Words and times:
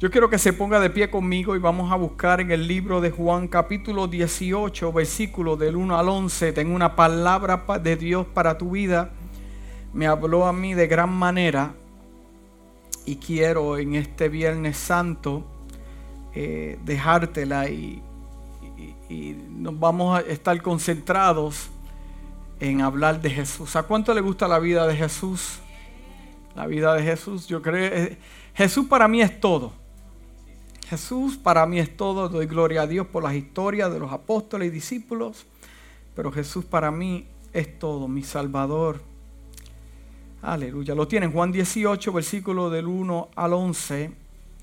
Yo 0.00 0.10
quiero 0.10 0.30
que 0.30 0.38
se 0.38 0.54
ponga 0.54 0.80
de 0.80 0.88
pie 0.88 1.10
conmigo 1.10 1.54
y 1.54 1.58
vamos 1.58 1.92
a 1.92 1.94
buscar 1.94 2.40
en 2.40 2.50
el 2.50 2.66
libro 2.66 3.02
de 3.02 3.10
Juan 3.10 3.48
capítulo 3.48 4.06
18, 4.06 4.94
versículo 4.94 5.58
del 5.58 5.76
1 5.76 5.98
al 5.98 6.08
11. 6.08 6.54
Tengo 6.54 6.74
una 6.74 6.96
palabra 6.96 7.66
de 7.82 7.96
Dios 7.96 8.24
para 8.24 8.56
tu 8.56 8.70
vida. 8.70 9.10
Me 9.92 10.06
habló 10.06 10.46
a 10.46 10.54
mí 10.54 10.72
de 10.72 10.86
gran 10.86 11.10
manera 11.10 11.74
y 13.04 13.16
quiero 13.16 13.76
en 13.76 13.94
este 13.94 14.30
Viernes 14.30 14.78
Santo 14.78 15.44
eh, 16.34 16.78
dejártela 16.82 17.68
y, 17.68 18.02
y 19.10 19.36
nos 19.50 19.78
vamos 19.78 20.18
a 20.18 20.22
estar 20.22 20.62
concentrados 20.62 21.68
en 22.58 22.80
hablar 22.80 23.20
de 23.20 23.28
Jesús. 23.28 23.76
¿A 23.76 23.82
cuánto 23.82 24.14
le 24.14 24.22
gusta 24.22 24.48
la 24.48 24.60
vida 24.60 24.86
de 24.86 24.96
Jesús? 24.96 25.58
La 26.56 26.66
vida 26.66 26.94
de 26.94 27.02
Jesús, 27.02 27.46
yo 27.46 27.60
creo, 27.60 27.84
eh, 27.84 28.18
Jesús 28.54 28.86
para 28.86 29.06
mí 29.06 29.20
es 29.20 29.38
todo. 29.38 29.78
Jesús 30.90 31.36
para 31.36 31.66
mí 31.66 31.78
es 31.78 31.96
todo. 31.96 32.28
Doy 32.28 32.46
gloria 32.46 32.82
a 32.82 32.86
Dios 32.88 33.06
por 33.06 33.22
las 33.22 33.34
historias 33.34 33.92
de 33.92 34.00
los 34.00 34.10
apóstoles 34.10 34.66
y 34.66 34.70
discípulos. 34.72 35.46
Pero 36.16 36.32
Jesús 36.32 36.64
para 36.64 36.90
mí 36.90 37.28
es 37.52 37.78
todo, 37.78 38.08
mi 38.08 38.24
Salvador. 38.24 39.00
Aleluya. 40.42 40.96
Lo 40.96 41.06
tienen 41.06 41.30
Juan 41.30 41.52
18, 41.52 42.12
versículo 42.12 42.70
del 42.70 42.88
1 42.88 43.28
al 43.36 43.52
11. 43.52 44.10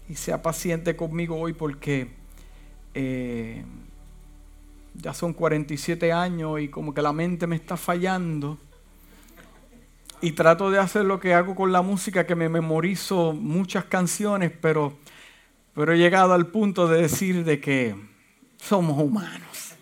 Y 0.09 0.16
sea 0.16 0.41
paciente 0.41 0.98
conmigo 0.98 1.40
hoy 1.40 1.53
porque 1.53 2.09
eh, 2.94 3.64
ya 4.95 5.14
son 5.14 5.31
47 5.31 6.12
años 6.12 6.59
y 6.59 6.67
como 6.67 6.94
que 6.94 7.02
la 7.02 7.14
mente 7.14 7.48
me 7.48 7.55
está 7.55 7.78
fallando. 7.78 8.58
Y 10.20 10.34
trato 10.34 10.72
de 10.72 10.80
hacer 10.80 11.05
lo 11.05 11.22
que 11.22 11.34
hago 11.34 11.55
con 11.55 11.72
la 11.72 11.81
música, 11.81 12.28
que 12.28 12.36
me 12.36 12.50
memorizo 12.50 13.31
muchas 13.31 13.86
canciones, 13.86 14.52
pero 14.52 14.98
pero 15.77 15.94
he 15.94 15.98
llegado 15.99 16.34
al 16.34 16.48
punto 16.48 16.88
de 16.88 17.04
decir 17.04 17.45
de 17.45 17.62
que 17.62 17.95
somos 18.58 19.00
humanos. 19.00 19.75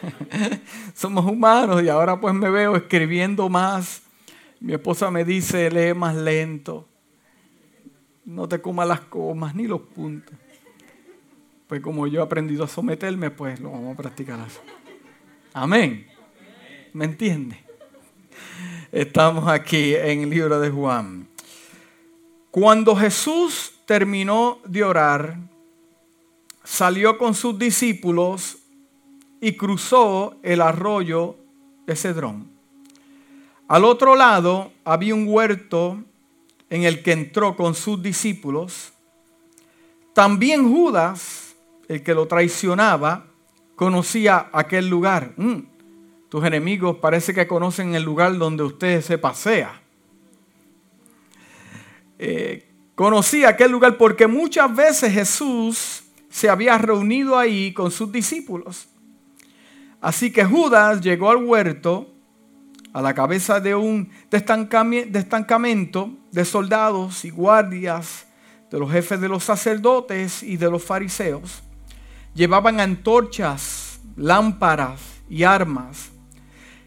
somos 0.94 1.26
humanos 1.26 1.82
y 1.82 1.90
ahora 1.90 2.18
pues 2.18 2.32
me 2.32 2.48
veo 2.48 2.74
escribiendo 2.74 3.46
más. 3.50 4.00
Mi 4.60 4.72
esposa 4.72 5.10
me 5.10 5.26
dice, 5.26 5.70
lee 5.70 5.92
más 5.92 6.16
lento. 6.16 6.88
No 8.24 8.48
te 8.48 8.62
comas 8.62 8.88
las 8.88 9.00
comas 9.00 9.54
ni 9.54 9.66
los 9.66 9.82
puntos. 9.82 10.34
Pues 11.66 11.82
como 11.82 12.06
yo 12.06 12.20
he 12.20 12.24
aprendido 12.24 12.64
a 12.64 12.68
someterme, 12.68 13.30
pues 13.30 13.60
lo 13.60 13.72
vamos 13.72 13.92
a 13.92 13.96
practicar 13.98 14.40
así. 14.40 14.56
Amén. 15.52 16.06
¿Me 16.94 17.04
entiende? 17.04 17.62
Estamos 18.90 19.46
aquí 19.48 19.94
en 19.96 20.22
el 20.22 20.30
libro 20.30 20.58
de 20.58 20.70
Juan. 20.70 21.28
Cuando 22.50 22.96
Jesús 22.96 23.75
terminó 23.86 24.58
de 24.66 24.84
orar, 24.84 25.38
salió 26.64 27.16
con 27.16 27.34
sus 27.34 27.58
discípulos 27.58 28.58
y 29.40 29.56
cruzó 29.56 30.36
el 30.42 30.60
arroyo 30.60 31.36
de 31.86 31.94
Cedrón. 31.96 32.50
Al 33.68 33.84
otro 33.84 34.16
lado 34.16 34.72
había 34.84 35.14
un 35.14 35.26
huerto 35.28 36.02
en 36.68 36.82
el 36.82 37.02
que 37.02 37.12
entró 37.12 37.56
con 37.56 37.74
sus 37.74 38.02
discípulos. 38.02 38.92
También 40.12 40.70
Judas, 40.70 41.56
el 41.88 42.02
que 42.02 42.14
lo 42.14 42.26
traicionaba, 42.26 43.26
conocía 43.76 44.48
aquel 44.52 44.88
lugar. 44.88 45.32
Mm, 45.36 45.60
tus 46.28 46.44
enemigos 46.44 46.96
parece 46.96 47.32
que 47.32 47.46
conocen 47.46 47.94
el 47.94 48.02
lugar 48.02 48.36
donde 48.36 48.64
usted 48.64 49.00
se 49.00 49.18
pasea. 49.18 49.80
Eh, 52.18 52.65
Conocía 52.96 53.50
aquel 53.50 53.70
lugar 53.70 53.98
porque 53.98 54.26
muchas 54.26 54.74
veces 54.74 55.12
Jesús 55.12 56.02
se 56.30 56.48
había 56.48 56.78
reunido 56.78 57.38
ahí 57.38 57.74
con 57.74 57.90
sus 57.90 58.10
discípulos. 58.10 58.88
Así 60.00 60.32
que 60.32 60.46
Judas 60.46 61.02
llegó 61.02 61.30
al 61.30 61.44
huerto 61.44 62.10
a 62.94 63.02
la 63.02 63.12
cabeza 63.12 63.60
de 63.60 63.74
un 63.74 64.08
destancamento 64.30 66.10
de 66.32 66.44
soldados 66.46 67.26
y 67.26 67.30
guardias, 67.30 68.26
de 68.70 68.78
los 68.78 68.90
jefes 68.90 69.20
de 69.20 69.28
los 69.28 69.44
sacerdotes 69.44 70.42
y 70.42 70.56
de 70.56 70.70
los 70.70 70.82
fariseos. 70.82 71.62
Llevaban 72.34 72.80
antorchas, 72.80 74.00
lámparas 74.16 75.02
y 75.28 75.42
armas. 75.42 76.10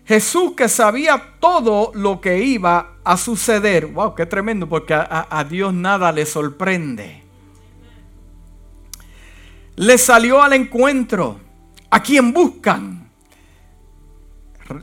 Jesús 0.10 0.54
que 0.58 0.68
sabía 0.68 1.36
todo 1.40 1.92
lo 1.94 2.20
que 2.20 2.40
iba 2.40 2.96
a 3.04 3.16
suceder. 3.16 3.86
Wow, 3.86 4.16
qué 4.16 4.26
tremendo, 4.26 4.68
porque 4.68 4.96
a, 4.96 5.46
Dios 5.48 5.72
nada 5.72 6.12
le 6.12 6.26
sorprende. 6.26 7.22
Le 9.76 9.98
salió 10.00 10.42
al 10.42 10.54
encuentro. 10.54 11.40
¿A 11.92 12.02
quién 12.02 12.34
buscan? 12.34 13.12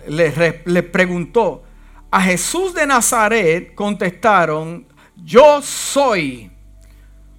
Le, 0.06 0.62
le 0.64 0.82
preguntó. 0.84 1.64
A 2.08 2.20
Jesús 2.20 2.72
de 2.72 2.86
Nazaret 2.86 3.74
contestaron, 3.74 4.86
yo 5.16 5.60
soy. 5.60 6.52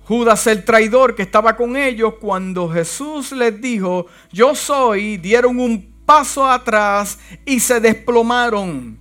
Judas 0.03 0.45
el 0.47 0.65
traidor 0.65 1.15
que 1.15 1.21
estaba 1.21 1.55
con 1.55 1.77
ellos, 1.77 2.15
cuando 2.19 2.69
Jesús 2.69 3.31
les 3.31 3.61
dijo, 3.61 4.07
yo 4.29 4.55
soy, 4.55 5.15
dieron 5.15 5.57
un 5.57 5.96
paso 6.07 6.49
atrás 6.49 7.19
y 7.45 7.59
se 7.59 7.79
desplomaron. 7.81 8.97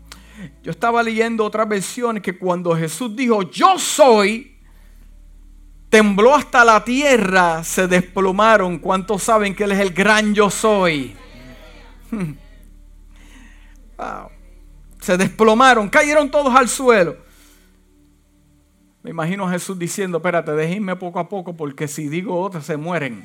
Yo 0.62 0.72
estaba 0.72 1.02
leyendo 1.04 1.44
otra 1.44 1.64
versión 1.64 2.20
que 2.20 2.36
cuando 2.36 2.76
Jesús 2.76 3.14
dijo, 3.14 3.42
yo 3.42 3.78
soy, 3.78 4.58
tembló 5.88 6.34
hasta 6.34 6.64
la 6.64 6.84
tierra, 6.84 7.62
se 7.62 7.86
desplomaron. 7.86 8.80
¿Cuántos 8.80 9.22
saben 9.22 9.54
que 9.54 9.64
Él 9.64 9.72
es 9.72 9.78
el 9.78 9.94
gran 9.94 10.34
yo 10.34 10.50
soy? 10.50 11.16
Se 15.00 15.16
desplomaron, 15.16 15.88
cayeron 15.88 16.28
todos 16.28 16.52
al 16.54 16.68
suelo. 16.68 17.16
Me 19.04 19.10
imagino 19.10 19.48
Jesús 19.48 19.78
diciendo, 19.78 20.18
espérate, 20.18 20.50
déjenme 20.50 20.96
poco 20.96 21.20
a 21.20 21.28
poco 21.28 21.56
porque 21.56 21.86
si 21.86 22.08
digo 22.08 22.40
otra 22.40 22.60
se 22.60 22.76
mueren. 22.76 23.24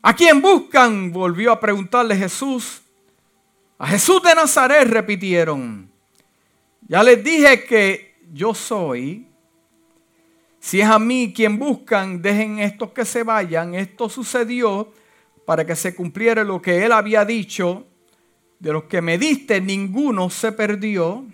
¿A 0.00 0.14
quién 0.14 0.40
buscan? 0.40 1.10
Volvió 1.10 1.50
a 1.50 1.58
preguntarle 1.58 2.16
Jesús. 2.16 2.82
A 3.78 3.88
Jesús 3.88 4.22
de 4.22 4.34
Nazaret 4.34 4.86
repitieron. 4.88 5.90
Ya 6.86 7.02
les 7.02 7.22
dije 7.22 7.64
que 7.64 8.16
yo 8.32 8.54
soy. 8.54 9.26
Si 10.60 10.80
es 10.80 10.88
a 10.88 10.98
mí 10.98 11.32
quien 11.34 11.58
buscan, 11.58 12.22
dejen 12.22 12.60
estos 12.60 12.92
que 12.92 13.04
se 13.04 13.24
vayan. 13.24 13.74
Esto 13.74 14.08
sucedió 14.08 14.92
para 15.44 15.66
que 15.66 15.74
se 15.74 15.94
cumpliera 15.94 16.44
lo 16.44 16.62
que 16.62 16.84
él 16.84 16.92
había 16.92 17.24
dicho. 17.24 17.84
De 18.60 18.72
los 18.72 18.84
que 18.84 19.02
me 19.02 19.18
diste, 19.18 19.60
ninguno 19.60 20.30
se 20.30 20.52
perdió. 20.52 21.24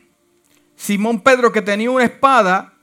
Simón 0.75 1.21
Pedro, 1.21 1.53
que 1.53 1.63
tenía 1.63 1.91
una 1.91 2.05
espada, 2.05 2.75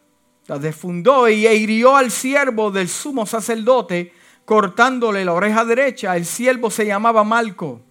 la 0.47 0.59
defundó 0.59 1.27
y 1.27 1.47
hirió 1.47 1.95
al 1.95 2.11
siervo 2.11 2.71
del 2.71 2.87
sumo 2.87 3.25
sacerdote 3.25 4.20
cortándole 4.45 5.23
la 5.25 5.33
oreja 5.33 5.65
derecha, 5.65 6.15
el 6.15 6.25
siervo 6.25 6.69
se 6.69 6.85
llamaba 6.85 7.23
Malco. 7.23 7.81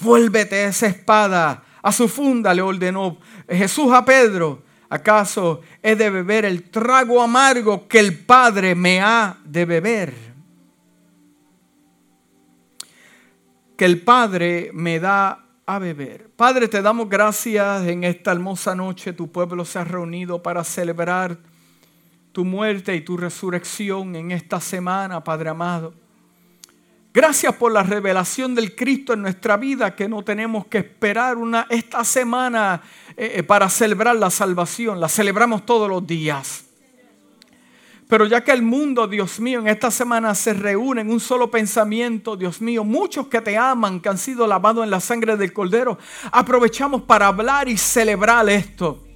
Vuélvete 0.00 0.64
esa 0.64 0.86
espada 0.86 1.62
a 1.82 1.92
su 1.92 2.08
funda, 2.08 2.54
le 2.54 2.62
ordenó 2.62 3.18
Jesús 3.48 3.92
a 3.92 4.04
Pedro. 4.04 4.62
¿Acaso 4.88 5.62
he 5.82 5.96
de 5.96 6.10
beber 6.10 6.44
el 6.44 6.64
trago 6.64 7.22
amargo 7.22 7.88
que 7.88 7.98
el 7.98 8.18
Padre 8.18 8.74
me 8.74 9.00
ha 9.00 9.38
de 9.44 9.64
beber? 9.64 10.14
Que 13.76 13.84
el 13.84 14.02
Padre 14.02 14.70
me 14.74 15.00
da 15.00 15.46
a 15.64 15.78
beber. 15.78 16.28
Padre, 16.36 16.68
te 16.68 16.82
damos 16.82 17.08
gracias 17.08 17.86
en 17.86 18.04
esta 18.04 18.32
hermosa 18.32 18.74
noche. 18.74 19.12
Tu 19.12 19.30
pueblo 19.30 19.64
se 19.64 19.78
ha 19.78 19.84
reunido 19.84 20.42
para 20.42 20.62
celebrar 20.62 21.38
tu 22.32 22.44
muerte 22.44 22.96
y 22.96 23.02
tu 23.02 23.16
resurrección 23.16 24.16
en 24.16 24.30
esta 24.30 24.60
semana, 24.60 25.22
Padre 25.22 25.50
amado. 25.50 25.94
Gracias 27.14 27.54
por 27.56 27.70
la 27.70 27.82
revelación 27.82 28.54
del 28.54 28.74
Cristo 28.74 29.12
en 29.12 29.20
nuestra 29.20 29.58
vida, 29.58 29.94
que 29.94 30.08
no 30.08 30.24
tenemos 30.24 30.66
que 30.66 30.78
esperar 30.78 31.36
una, 31.36 31.66
esta 31.68 32.04
semana 32.04 32.80
eh, 33.18 33.32
eh, 33.36 33.42
para 33.42 33.68
celebrar 33.68 34.16
la 34.16 34.30
salvación, 34.30 34.98
la 34.98 35.10
celebramos 35.10 35.66
todos 35.66 35.90
los 35.90 36.06
días. 36.06 36.64
Pero 38.08 38.24
ya 38.24 38.42
que 38.42 38.52
el 38.52 38.62
mundo, 38.62 39.06
Dios 39.06 39.40
mío, 39.40 39.60
en 39.60 39.68
esta 39.68 39.90
semana 39.90 40.34
se 40.34 40.54
reúne 40.54 41.02
en 41.02 41.10
un 41.10 41.20
solo 41.20 41.50
pensamiento, 41.50 42.34
Dios 42.34 42.62
mío, 42.62 42.82
muchos 42.82 43.26
que 43.26 43.42
te 43.42 43.58
aman, 43.58 44.00
que 44.00 44.08
han 44.08 44.18
sido 44.18 44.46
lavados 44.46 44.84
en 44.84 44.90
la 44.90 45.00
sangre 45.00 45.36
del 45.36 45.52
Cordero, 45.52 45.98
aprovechamos 46.30 47.02
para 47.02 47.26
hablar 47.26 47.68
y 47.68 47.76
celebrar 47.76 48.48
esto. 48.48 49.11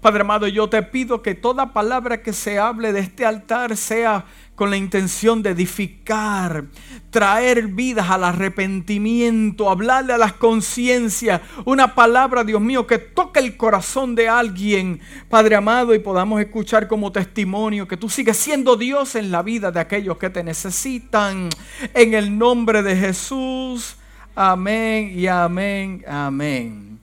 Padre 0.00 0.20
amado, 0.20 0.46
yo 0.46 0.68
te 0.68 0.82
pido 0.82 1.22
que 1.22 1.34
toda 1.34 1.72
palabra 1.72 2.22
que 2.22 2.32
se 2.32 2.58
hable 2.58 2.92
de 2.92 3.00
este 3.00 3.24
altar 3.24 3.76
sea 3.76 4.24
con 4.54 4.70
la 4.70 4.76
intención 4.76 5.42
de 5.42 5.50
edificar, 5.50 6.64
traer 7.10 7.68
vidas 7.68 8.08
al 8.08 8.24
arrepentimiento, 8.24 9.68
hablarle 9.70 10.14
a 10.14 10.18
las 10.18 10.32
conciencias, 10.32 11.42
una 11.66 11.94
palabra, 11.94 12.42
Dios 12.42 12.60
mío, 12.60 12.86
que 12.86 12.98
toque 12.98 13.40
el 13.40 13.56
corazón 13.56 14.14
de 14.14 14.28
alguien, 14.28 15.00
Padre 15.28 15.56
amado, 15.56 15.94
y 15.94 15.98
podamos 15.98 16.40
escuchar 16.40 16.88
como 16.88 17.12
testimonio 17.12 17.86
que 17.86 17.98
tú 17.98 18.08
sigues 18.08 18.38
siendo 18.38 18.76
Dios 18.76 19.14
en 19.14 19.30
la 19.30 19.42
vida 19.42 19.70
de 19.70 19.80
aquellos 19.80 20.16
que 20.16 20.30
te 20.30 20.42
necesitan. 20.42 21.50
En 21.92 22.14
el 22.14 22.36
nombre 22.38 22.82
de 22.82 22.96
Jesús, 22.96 23.96
amén 24.34 25.12
y 25.14 25.26
amén, 25.26 26.02
amén. 26.08 26.98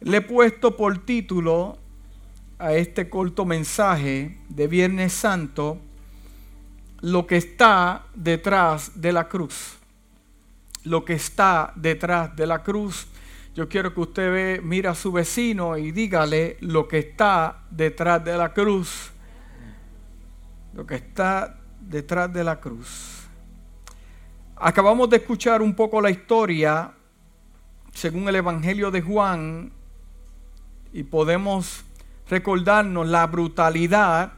Le 0.00 0.16
he 0.18 0.20
puesto 0.20 0.76
por 0.76 0.98
título 0.98 1.78
a 2.58 2.74
este 2.74 3.08
corto 3.08 3.44
mensaje 3.44 4.38
de 4.48 4.66
Viernes 4.66 5.12
Santo, 5.12 5.78
lo 7.00 7.26
que 7.26 7.36
está 7.36 8.06
detrás 8.14 9.00
de 9.00 9.12
la 9.12 9.28
cruz. 9.28 9.78
Lo 10.84 11.04
que 11.04 11.14
está 11.14 11.72
detrás 11.76 12.34
de 12.34 12.46
la 12.46 12.62
cruz. 12.62 13.06
Yo 13.54 13.68
quiero 13.68 13.94
que 13.94 14.00
usted 14.00 14.32
ve, 14.32 14.60
mira 14.62 14.90
a 14.90 14.94
su 14.94 15.12
vecino 15.12 15.76
y 15.76 15.92
dígale 15.92 16.56
lo 16.60 16.88
que 16.88 16.98
está 16.98 17.62
detrás 17.70 18.24
de 18.24 18.36
la 18.36 18.52
cruz. 18.52 19.10
Lo 20.74 20.86
que 20.86 20.96
está 20.96 21.58
detrás 21.80 22.32
de 22.32 22.44
la 22.44 22.60
cruz. 22.60 23.26
Acabamos 24.56 25.08
de 25.10 25.18
escuchar 25.18 25.62
un 25.62 25.74
poco 25.74 26.00
la 26.00 26.10
historia 26.10 26.92
según 27.92 28.28
el 28.28 28.36
Evangelio 28.36 28.90
de 28.90 29.00
Juan 29.00 29.72
y 30.92 31.02
podemos 31.04 31.84
recordarnos 32.28 33.06
la 33.06 33.26
brutalidad 33.26 34.32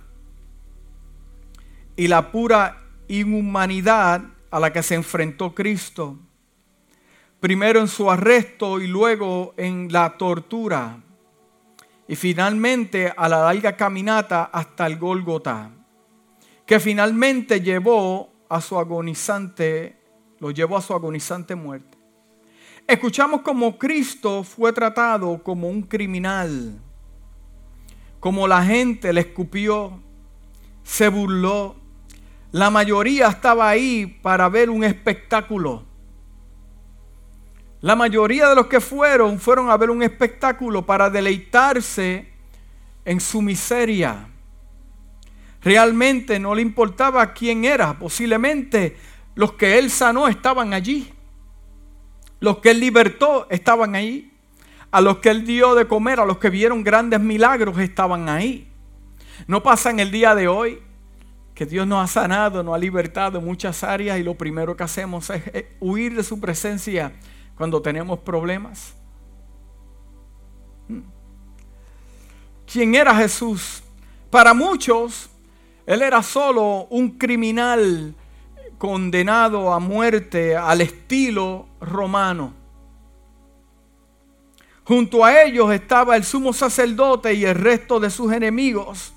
y 1.97 2.09
la 2.09 2.31
pura 2.31 2.83
inhumanidad 3.09 4.23
a 4.51 4.61
la 4.61 4.73
que 4.73 4.83
se 4.83 4.95
enfrentó 4.95 5.55
Cristo. 5.55 6.19
Primero 7.41 7.81
en 7.81 7.89
su 7.89 8.11
arresto 8.11 8.81
y 8.81 8.87
luego 8.87 9.55
en 9.57 9.93
la 9.93 10.17
tortura. 10.17 11.01
Y 12.07 12.17
finalmente 12.17 13.13
a 13.17 13.29
la 13.29 13.41
larga 13.41 13.77
caminata 13.77 14.45
hasta 14.53 14.87
el 14.87 14.99
Gólgota. 14.99 15.71
Que 16.67 16.79
finalmente 16.79 17.61
llevó 17.61 18.33
a 18.49 18.61
su 18.61 18.79
agonizante, 18.79 19.99
lo 20.39 20.51
llevó 20.51 20.77
a 20.77 20.83
su 20.83 20.95
agonizante 20.95 21.55
muerte. 21.55 21.99
Escuchamos 22.87 23.43
cómo 23.43 23.79
Cristo 23.79 24.43
fue 24.43 24.73
tratado 24.73 25.43
como 25.43 25.69
un 25.69 25.83
criminal 25.83 26.81
como 28.21 28.47
la 28.47 28.65
gente 28.65 29.13
le 29.13 29.23
escupió, 29.23 30.01
se 30.85 31.09
burló. 31.09 31.77
La 32.53 32.71
mayoría 32.71 33.29
estaba 33.29 33.69
ahí 33.69 34.07
para 34.23 34.49
ver 34.49 34.71
un 34.71 34.85
espectáculo. 34.85 35.85
La 37.81 37.97
mayoría 37.97 38.49
de 38.49 38.55
los 38.55 38.67
que 38.67 38.81
fueron 38.81 39.39
fueron 39.39 39.71
a 39.71 39.77
ver 39.79 39.91
un 39.91 40.03
espectáculo 40.03 40.85
para 40.85 41.09
deleitarse 41.09 42.29
en 43.07 43.21
su 43.21 43.41
miseria. 43.41 44.29
Realmente 45.63 46.39
no 46.39 46.55
le 46.55 46.61
importaba 46.63 47.33
quién 47.33 47.65
era. 47.65 47.99
Posiblemente 47.99 48.97
los 49.35 49.55
que 49.55 49.79
él 49.79 49.91
sanó 49.91 50.29
estaban 50.29 50.75
allí. 50.75 51.13
Los 52.41 52.59
que 52.59 52.71
él 52.71 52.81
libertó 52.81 53.47
estaban 53.49 53.95
allí. 53.95 54.30
A 54.91 55.01
los 55.01 55.19
que 55.19 55.31
Él 55.31 55.45
dio 55.47 55.75
de 55.75 55.87
comer, 55.87 56.21
a 56.21 56.25
los 56.25 56.39
que 56.39 56.51
vieron 56.51 56.83
grandes 56.83 57.21
milagros, 57.21 57.79
estaban 57.79 58.29
ahí. 58.29 58.69
No 59.47 59.63
pasa 59.63 59.91
en 59.91 60.01
el 60.01 60.11
día 60.11 60.35
de 60.35 60.49
hoy 60.49 60.83
que 61.55 61.67
Dios 61.67 61.87
nos 61.87 62.03
ha 62.03 62.23
sanado, 62.23 62.63
nos 62.63 62.75
ha 62.75 62.79
libertado 62.79 63.39
en 63.39 63.45
muchas 63.45 63.85
áreas 63.85 64.19
y 64.19 64.23
lo 64.23 64.35
primero 64.35 64.77
que 64.77 64.83
hacemos 64.83 65.31
es 65.31 65.65
huir 65.79 66.17
de 66.17 66.23
su 66.23 66.41
presencia 66.41 67.13
cuando 67.55 67.83
tenemos 67.83 68.19
problemas. 68.21 68.95
Hmm. 70.89 71.03
¿Quién 72.71 72.95
era 72.95 73.15
Jesús? 73.15 73.83
Para 74.31 74.55
muchos, 74.55 75.29
Él 75.85 76.03
era 76.03 76.23
solo 76.23 76.87
un 76.91 77.19
criminal 77.19 78.15
condenado 78.79 79.75
a 79.75 79.79
muerte 79.79 80.57
al 80.57 80.81
estilo 80.81 81.67
romano. 81.81 82.55
Junto 84.91 85.25
a 85.25 85.43
ellos 85.45 85.73
estaba 85.73 86.17
el 86.17 86.25
sumo 86.25 86.53
sacerdote 86.53 87.33
y 87.35 87.45
el 87.45 87.55
resto 87.55 88.01
de 88.01 88.11
sus 88.11 88.33
enemigos. 88.33 89.13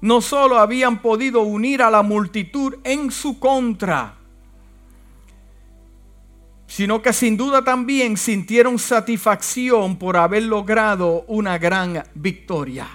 No 0.00 0.22
solo 0.22 0.58
habían 0.58 1.02
podido 1.02 1.42
unir 1.42 1.82
a 1.82 1.90
la 1.90 2.02
multitud 2.02 2.76
en 2.82 3.10
su 3.10 3.38
contra, 3.38 4.14
sino 6.66 7.02
que 7.02 7.12
sin 7.12 7.36
duda 7.36 7.62
también 7.62 8.16
sintieron 8.16 8.78
satisfacción 8.78 9.98
por 9.98 10.16
haber 10.16 10.44
logrado 10.44 11.26
una 11.28 11.58
gran 11.58 12.02
victoria. 12.14 12.88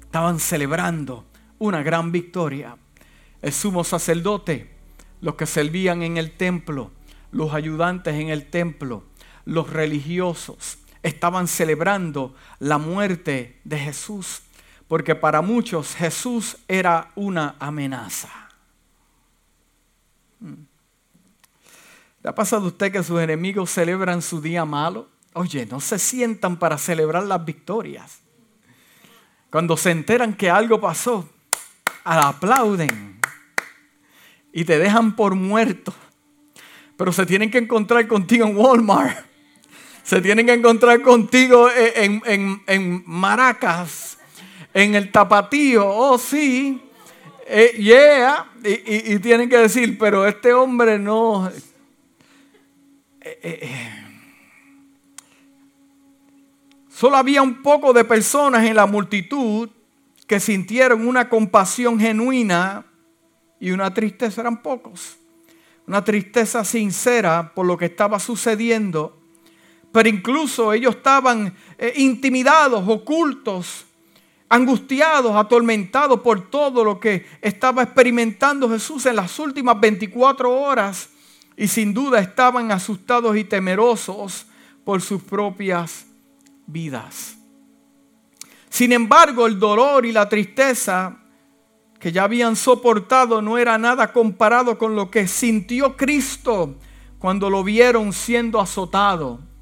Estaban 0.00 0.38
celebrando 0.38 1.24
una 1.58 1.82
gran 1.82 2.12
victoria. 2.12 2.76
El 3.42 3.52
sumo 3.52 3.82
sacerdote, 3.82 4.76
los 5.20 5.34
que 5.34 5.46
servían 5.46 6.04
en 6.04 6.18
el 6.18 6.36
templo, 6.36 6.92
los 7.32 7.52
ayudantes 7.52 8.14
en 8.14 8.28
el 8.28 8.48
templo, 8.48 9.02
los 9.44 9.70
religiosos 9.70 10.78
estaban 11.02 11.46
celebrando 11.48 12.34
la 12.58 12.78
muerte 12.78 13.60
de 13.64 13.78
Jesús, 13.78 14.42
porque 14.88 15.14
para 15.14 15.42
muchos 15.42 15.94
Jesús 15.94 16.56
era 16.66 17.10
una 17.14 17.56
amenaza. 17.58 18.30
Hmm. 20.40 20.64
¿Le 22.22 22.30
ha 22.30 22.34
pasado 22.34 22.64
a 22.64 22.68
usted 22.68 22.90
que 22.90 23.02
sus 23.02 23.20
enemigos 23.20 23.70
celebran 23.70 24.22
su 24.22 24.40
día 24.40 24.64
malo? 24.64 25.08
Oye, 25.34 25.66
no 25.66 25.78
se 25.78 25.98
sientan 25.98 26.56
para 26.56 26.78
celebrar 26.78 27.24
las 27.24 27.44
victorias. 27.44 28.20
Cuando 29.50 29.76
se 29.76 29.90
enteran 29.90 30.34
que 30.34 30.48
algo 30.48 30.80
pasó, 30.80 31.28
aplauden 32.02 33.20
y 34.54 34.64
te 34.64 34.78
dejan 34.78 35.14
por 35.14 35.34
muerto. 35.34 35.92
Pero 36.96 37.12
se 37.12 37.26
tienen 37.26 37.50
que 37.50 37.58
encontrar 37.58 38.06
contigo 38.08 38.46
en 38.46 38.56
Walmart 38.56 39.33
se 40.04 40.20
tienen 40.20 40.44
que 40.44 40.52
encontrar 40.52 41.00
contigo 41.00 41.68
en, 41.74 43.02
Maracas, 43.06 44.18
en 44.74 44.94
el 44.94 45.10
tapatío, 45.10 45.88
oh 45.88 46.18
sí, 46.18 46.80
eh, 47.46 47.74
yeah, 47.78 48.52
y, 48.62 49.18
tienen 49.18 49.48
que 49.48 49.56
decir, 49.56 49.98
pero 49.98 50.26
este 50.26 50.52
hombre 50.52 50.98
no... 50.98 51.50
Eh, 53.22 53.38
eh, 53.42 53.90
solo 56.90 57.16
había 57.16 57.40
un 57.40 57.62
poco 57.62 57.94
de 57.94 58.04
personas 58.04 58.64
en 58.64 58.76
la 58.76 58.86
multitud 58.86 59.70
que 60.26 60.38
sintieron 60.38 61.08
una 61.08 61.30
compasión 61.30 61.98
genuina 61.98 62.84
y 63.58 63.70
una 63.70 63.94
tristeza, 63.94 64.42
eran 64.42 64.62
pocos. 64.62 65.16
Una 65.86 66.04
tristeza 66.04 66.62
sincera 66.62 67.52
por 67.54 67.64
lo 67.64 67.78
que 67.78 67.86
estaba 67.86 68.18
sucediendo 68.18 69.23
pero 69.94 70.08
incluso 70.08 70.72
ellos 70.72 70.96
estaban 70.96 71.54
eh, 71.78 71.92
intimidados, 71.98 72.82
ocultos, 72.88 73.84
angustiados, 74.48 75.36
atormentados 75.36 76.18
por 76.18 76.50
todo 76.50 76.82
lo 76.82 76.98
que 76.98 77.24
estaba 77.40 77.84
experimentando 77.84 78.68
Jesús 78.68 79.06
en 79.06 79.14
las 79.14 79.38
últimas 79.38 79.78
24 79.78 80.50
horas 80.52 81.10
y 81.56 81.68
sin 81.68 81.94
duda 81.94 82.18
estaban 82.18 82.72
asustados 82.72 83.36
y 83.36 83.44
temerosos 83.44 84.46
por 84.82 85.00
sus 85.00 85.22
propias 85.22 86.06
vidas. 86.66 87.36
Sin 88.70 88.90
embargo, 88.90 89.46
el 89.46 89.60
dolor 89.60 90.06
y 90.06 90.10
la 90.10 90.28
tristeza 90.28 91.18
que 92.00 92.10
ya 92.10 92.24
habían 92.24 92.56
soportado 92.56 93.40
no 93.40 93.58
era 93.58 93.78
nada 93.78 94.12
comparado 94.12 94.76
con 94.76 94.96
lo 94.96 95.08
que 95.08 95.28
sintió 95.28 95.96
Cristo 95.96 96.74
cuando 97.20 97.48
lo 97.48 97.62
vieron 97.62 98.12
siendo 98.12 98.60
azotado 98.60 99.53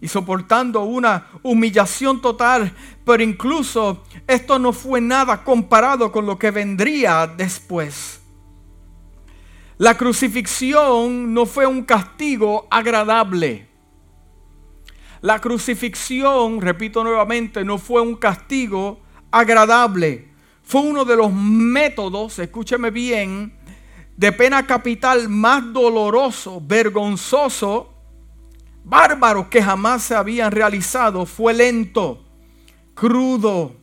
y 0.00 0.08
soportando 0.08 0.82
una 0.82 1.26
humillación 1.42 2.20
total, 2.20 2.72
pero 3.04 3.22
incluso 3.22 4.04
esto 4.26 4.58
no 4.58 4.72
fue 4.72 5.00
nada 5.00 5.42
comparado 5.42 6.12
con 6.12 6.26
lo 6.26 6.38
que 6.38 6.50
vendría 6.50 7.26
después. 7.26 8.20
La 9.76 9.96
crucifixión 9.96 11.32
no 11.32 11.46
fue 11.46 11.66
un 11.66 11.84
castigo 11.84 12.66
agradable. 12.70 13.68
La 15.20 15.40
crucifixión, 15.40 16.60
repito 16.60 17.02
nuevamente, 17.02 17.64
no 17.64 17.78
fue 17.78 18.00
un 18.00 18.16
castigo 18.16 19.00
agradable. 19.30 20.28
Fue 20.62 20.80
uno 20.80 21.04
de 21.04 21.16
los 21.16 21.32
métodos, 21.32 22.38
escúcheme 22.38 22.90
bien, 22.90 23.56
de 24.16 24.32
pena 24.32 24.66
capital 24.66 25.28
más 25.28 25.72
doloroso, 25.72 26.60
vergonzoso 26.60 27.97
bárbaros 28.88 29.48
que 29.48 29.62
jamás 29.62 30.02
se 30.02 30.14
habían 30.14 30.50
realizado 30.50 31.26
fue 31.26 31.52
lento, 31.52 32.24
crudo, 32.94 33.76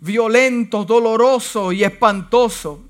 violento, 0.00 0.84
doloroso 0.84 1.72
y 1.72 1.84
espantoso. 1.84 2.84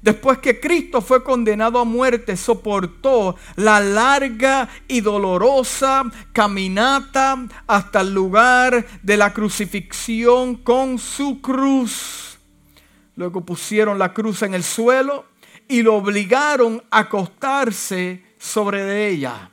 Después 0.00 0.38
que 0.38 0.60
Cristo 0.60 1.00
fue 1.00 1.24
condenado 1.24 1.80
a 1.80 1.84
muerte, 1.84 2.36
soportó 2.36 3.36
la 3.56 3.80
larga 3.80 4.68
y 4.86 5.00
dolorosa 5.00 6.04
caminata 6.32 7.46
hasta 7.66 8.00
el 8.00 8.14
lugar 8.14 8.86
de 9.02 9.16
la 9.16 9.34
crucifixión 9.34 10.54
con 10.56 10.98
su 10.98 11.40
cruz. 11.40 12.38
Luego 13.16 13.44
pusieron 13.44 13.98
la 13.98 14.14
cruz 14.14 14.42
en 14.42 14.54
el 14.54 14.62
suelo 14.62 15.24
y 15.66 15.82
lo 15.82 15.96
obligaron 15.96 16.82
a 16.90 17.00
acostarse 17.00 18.22
sobre 18.38 19.08
ella. 19.08 19.50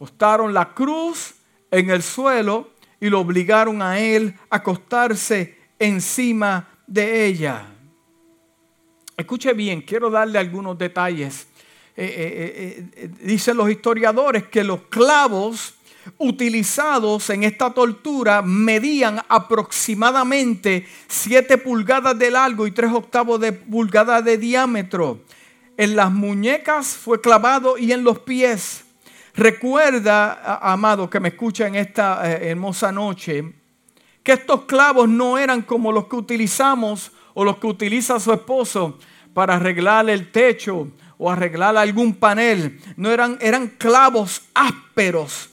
Acostaron 0.00 0.54
la 0.54 0.72
cruz 0.72 1.34
en 1.70 1.90
el 1.90 2.02
suelo 2.02 2.70
y 2.98 3.10
lo 3.10 3.20
obligaron 3.20 3.82
a 3.82 3.98
él 4.00 4.34
a 4.48 4.56
acostarse 4.56 5.58
encima 5.78 6.70
de 6.86 7.26
ella. 7.26 7.66
Escuche 9.14 9.52
bien, 9.52 9.82
quiero 9.82 10.08
darle 10.08 10.38
algunos 10.38 10.78
detalles. 10.78 11.48
Eh, 11.94 12.14
eh, 12.16 12.88
eh, 12.96 13.10
dicen 13.20 13.58
los 13.58 13.70
historiadores 13.70 14.44
que 14.44 14.64
los 14.64 14.84
clavos 14.84 15.74
utilizados 16.16 17.28
en 17.28 17.44
esta 17.44 17.74
tortura 17.74 18.40
medían 18.40 19.20
aproximadamente 19.28 20.86
7 21.08 21.58
pulgadas 21.58 22.18
de 22.18 22.30
largo 22.30 22.66
y 22.66 22.70
3 22.70 22.90
octavos 22.90 23.38
de 23.38 23.52
pulgada 23.52 24.22
de 24.22 24.38
diámetro. 24.38 25.20
En 25.76 25.94
las 25.94 26.10
muñecas 26.10 26.96
fue 26.96 27.20
clavado 27.20 27.76
y 27.76 27.92
en 27.92 28.02
los 28.02 28.20
pies. 28.20 28.84
Recuerda, 29.40 30.58
amado, 30.60 31.08
que 31.08 31.18
me 31.18 31.30
escucha 31.30 31.66
en 31.66 31.74
esta 31.74 32.30
hermosa 32.30 32.92
noche, 32.92 33.54
que 34.22 34.32
estos 34.32 34.64
clavos 34.64 35.08
no 35.08 35.38
eran 35.38 35.62
como 35.62 35.92
los 35.92 36.08
que 36.08 36.16
utilizamos 36.16 37.10
o 37.32 37.42
los 37.42 37.56
que 37.56 37.66
utiliza 37.66 38.20
su 38.20 38.34
esposo 38.34 38.98
para 39.32 39.56
arreglar 39.56 40.10
el 40.10 40.30
techo 40.30 40.88
o 41.16 41.30
arreglar 41.30 41.74
algún 41.78 42.16
panel. 42.16 42.82
No 42.96 43.10
eran, 43.10 43.38
eran 43.40 43.68
clavos 43.68 44.42
ásperos 44.52 45.48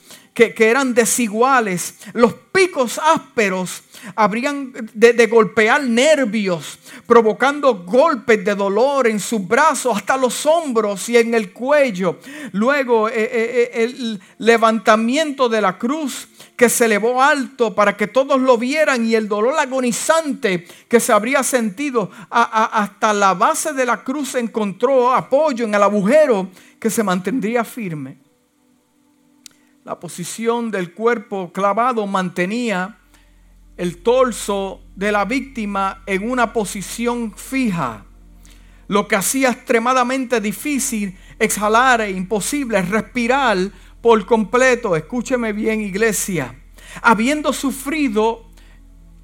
que, 0.46 0.70
eran 0.70 0.94
desiguales. 0.94 1.96
Los 2.12 2.32
picos 2.32 3.00
ásperos 3.02 3.82
habrían 4.14 4.72
de, 4.94 5.26
golpear 5.26 5.82
nervios, 5.82 6.78
provocando 7.06 7.74
golpes 7.74 8.44
de 8.44 8.54
dolor 8.54 9.08
en 9.08 9.18
sus 9.18 9.46
brazos, 9.46 9.96
hasta 9.96 10.16
los 10.16 10.46
hombros 10.46 11.08
y 11.08 11.16
en 11.16 11.34
el 11.34 11.52
cuello. 11.52 12.18
Luego 12.52 13.08
eh, 13.08 13.14
eh, 13.16 13.30
eh, 13.32 13.84
el 13.84 14.20
levantamiento 14.38 15.48
de 15.48 15.60
la 15.60 15.76
cruz 15.76 16.28
que 16.56 16.68
se 16.68 16.84
elevó 16.84 17.20
alto 17.20 17.74
para 17.74 17.96
que 17.96 18.06
todos 18.06 18.40
lo 18.40 18.58
vieran 18.58 19.06
y 19.06 19.16
el 19.16 19.26
dolor 19.26 19.58
agonizante 19.58 20.66
que 20.88 21.00
se 21.00 21.12
habría 21.12 21.42
sentido 21.42 22.10
hasta 22.30 23.12
la 23.12 23.34
base 23.34 23.72
de 23.72 23.86
la 23.86 24.04
cruz 24.04 24.36
encontró 24.36 25.12
apoyo 25.12 25.64
en 25.64 25.74
el 25.74 25.82
agujero 25.82 26.48
que 26.78 26.90
se 26.90 27.02
mantendría 27.02 27.64
firme. 27.64 28.27
La 29.88 29.98
posición 29.98 30.70
del 30.70 30.92
cuerpo 30.92 31.50
clavado 31.50 32.06
mantenía 32.06 32.98
el 33.78 34.02
torso 34.02 34.82
de 34.94 35.10
la 35.10 35.24
víctima 35.24 36.02
en 36.04 36.30
una 36.30 36.52
posición 36.52 37.32
fija, 37.34 38.04
lo 38.86 39.08
que 39.08 39.16
hacía 39.16 39.48
extremadamente 39.48 40.42
difícil 40.42 41.16
exhalar 41.38 42.02
e 42.02 42.10
imposible 42.10 42.82
respirar 42.82 43.56
por 44.02 44.26
completo, 44.26 44.94
escúcheme 44.94 45.54
bien 45.54 45.80
iglesia, 45.80 46.54
habiendo 47.00 47.54
sufrido 47.54 48.50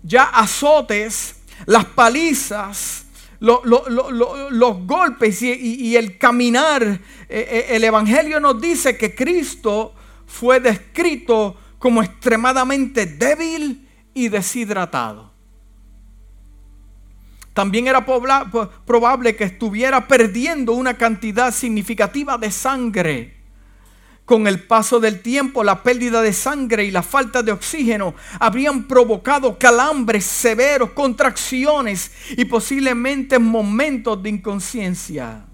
ya 0.02 0.23
azotes, 0.23 1.42
las 1.66 1.85
palizas, 1.85 3.04
los 3.38 4.87
golpes 4.87 5.42
y, 5.42 5.94
el 5.94 6.16
caminar, 6.16 6.83
eh, 6.83 6.99
eh, 7.28 7.66
el 7.68 7.85
Evangelio 7.85 8.40
nos 8.40 8.59
dice 8.59 8.97
que 8.97 9.14
Cristo 9.14 9.94
fue 10.26 10.60
descrito 10.60 11.56
como 11.78 12.02
extremadamente 12.02 13.06
débil 13.06 13.88
y 14.14 14.28
deshidratado. 14.28 15.32
También 17.52 17.86
era 17.86 18.04
probable 18.04 19.36
que 19.36 19.44
estuviera 19.44 20.08
perdiendo 20.08 20.72
una 20.72 20.94
cantidad 20.94 21.52
significativa 21.52 22.36
de 22.36 22.50
sangre 22.50 23.44
con 24.24 24.46
el 24.46 24.62
paso 24.62 25.00
del 25.00 25.20
tiempo, 25.20 25.62
la 25.62 25.82
pérdida 25.82 26.22
de 26.22 26.32
sangre 26.32 26.84
y 26.84 26.90
la 26.90 27.02
falta 27.02 27.42
de 27.42 27.52
oxígeno 27.52 28.14
habrían 28.40 28.84
provocado 28.84 29.58
calambres 29.58 30.24
severos, 30.24 30.90
contracciones 30.90 32.10
y 32.30 32.44
posiblemente 32.46 33.38
momentos 33.38 34.22
de 34.22 34.30
inconsciencia. 34.30 35.44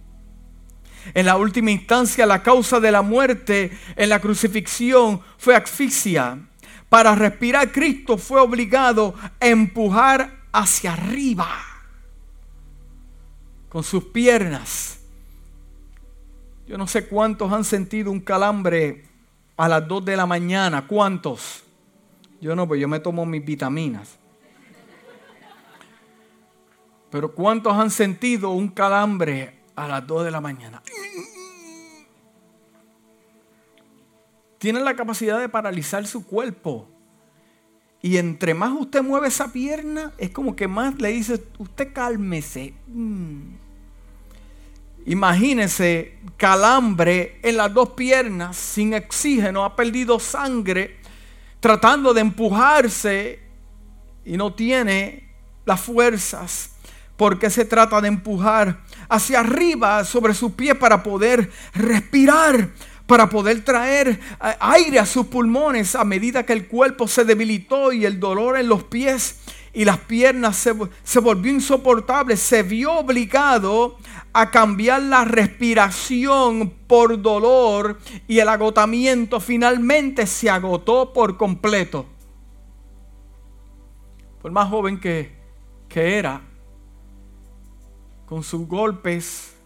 En 1.14 1.26
la 1.26 1.36
última 1.36 1.70
instancia, 1.70 2.26
la 2.26 2.42
causa 2.42 2.80
de 2.80 2.92
la 2.92 3.02
muerte 3.02 3.70
en 3.96 4.08
la 4.08 4.20
crucifixión 4.20 5.20
fue 5.38 5.56
asfixia. 5.56 6.38
Para 6.88 7.14
respirar, 7.14 7.70
Cristo 7.72 8.18
fue 8.18 8.40
obligado 8.40 9.14
a 9.40 9.46
empujar 9.46 10.40
hacia 10.52 10.92
arriba 10.92 11.48
con 13.68 13.84
sus 13.84 14.04
piernas 14.04 15.00
yo 16.70 16.78
no 16.78 16.86
sé 16.86 17.08
cuántos 17.08 17.50
han 17.50 17.64
sentido 17.64 18.12
un 18.12 18.20
calambre 18.20 19.04
a 19.56 19.68
las 19.68 19.88
2 19.88 20.04
de 20.04 20.16
la 20.16 20.24
mañana. 20.24 20.86
¿Cuántos? 20.86 21.64
Yo 22.40 22.54
no, 22.54 22.68
pues 22.68 22.80
yo 22.80 22.86
me 22.86 23.00
tomo 23.00 23.26
mis 23.26 23.44
vitaminas. 23.44 24.16
Pero 27.10 27.34
¿cuántos 27.34 27.72
han 27.72 27.90
sentido 27.90 28.50
un 28.50 28.68
calambre 28.68 29.58
a 29.76 29.88
las 29.88 30.06
2 30.06 30.24
de 30.24 30.30
la 30.30 30.40
mañana? 30.40 30.82
Tienen 34.58 34.84
la 34.84 34.94
capacidad 34.94 35.40
de 35.40 35.48
paralizar 35.48 36.06
su 36.06 36.26
cuerpo. 36.26 36.88
Y 38.02 38.16
entre 38.16 38.54
más 38.54 38.72
usted 38.72 39.02
mueve 39.02 39.28
esa 39.28 39.52
pierna, 39.52 40.12
es 40.18 40.30
como 40.30 40.56
que 40.56 40.68
más 40.68 41.00
le 41.00 41.08
dice, 41.08 41.42
usted 41.58 41.92
cálmese. 41.92 42.74
Mm. 42.86 43.54
Imagínese 45.06 46.18
calambre 46.36 47.40
en 47.42 47.56
las 47.56 47.72
dos 47.72 47.90
piernas, 47.90 48.56
sin 48.56 48.94
oxígeno, 48.94 49.64
ha 49.64 49.74
perdido 49.74 50.18
sangre, 50.20 50.98
tratando 51.58 52.12
de 52.12 52.20
empujarse 52.20 53.40
y 54.24 54.36
no 54.36 54.52
tiene 54.54 55.30
las 55.64 55.80
fuerzas. 55.80 56.76
Porque 57.20 57.50
se 57.50 57.66
trata 57.66 58.00
de 58.00 58.08
empujar 58.08 58.80
hacia 59.10 59.40
arriba 59.40 60.06
sobre 60.06 60.32
su 60.32 60.54
pie 60.54 60.74
para 60.74 61.02
poder 61.02 61.50
respirar, 61.74 62.70
para 63.06 63.28
poder 63.28 63.62
traer 63.62 64.08
eh, 64.08 64.56
aire 64.58 64.98
a 64.98 65.04
sus 65.04 65.26
pulmones 65.26 65.94
a 65.94 66.04
medida 66.04 66.46
que 66.46 66.54
el 66.54 66.66
cuerpo 66.66 67.06
se 67.06 67.26
debilitó 67.26 67.92
y 67.92 68.06
el 68.06 68.18
dolor 68.18 68.56
en 68.56 68.70
los 68.70 68.84
pies 68.84 69.38
y 69.74 69.84
las 69.84 69.98
piernas 69.98 70.56
se, 70.56 70.74
se 71.02 71.20
volvió 71.20 71.52
insoportable. 71.52 72.38
Se 72.38 72.62
vio 72.62 72.94
obligado 72.94 73.98
a 74.32 74.50
cambiar 74.50 75.02
la 75.02 75.26
respiración 75.26 76.72
por 76.86 77.20
dolor 77.20 77.98
y 78.28 78.38
el 78.38 78.48
agotamiento 78.48 79.40
finalmente 79.40 80.26
se 80.26 80.48
agotó 80.48 81.12
por 81.12 81.36
completo. 81.36 82.06
Por 84.40 84.52
más 84.52 84.70
joven 84.70 84.98
que, 84.98 85.36
que 85.86 86.16
era, 86.16 86.46
con 88.30 88.44
sus 88.44 88.68
golpes, 88.68 89.56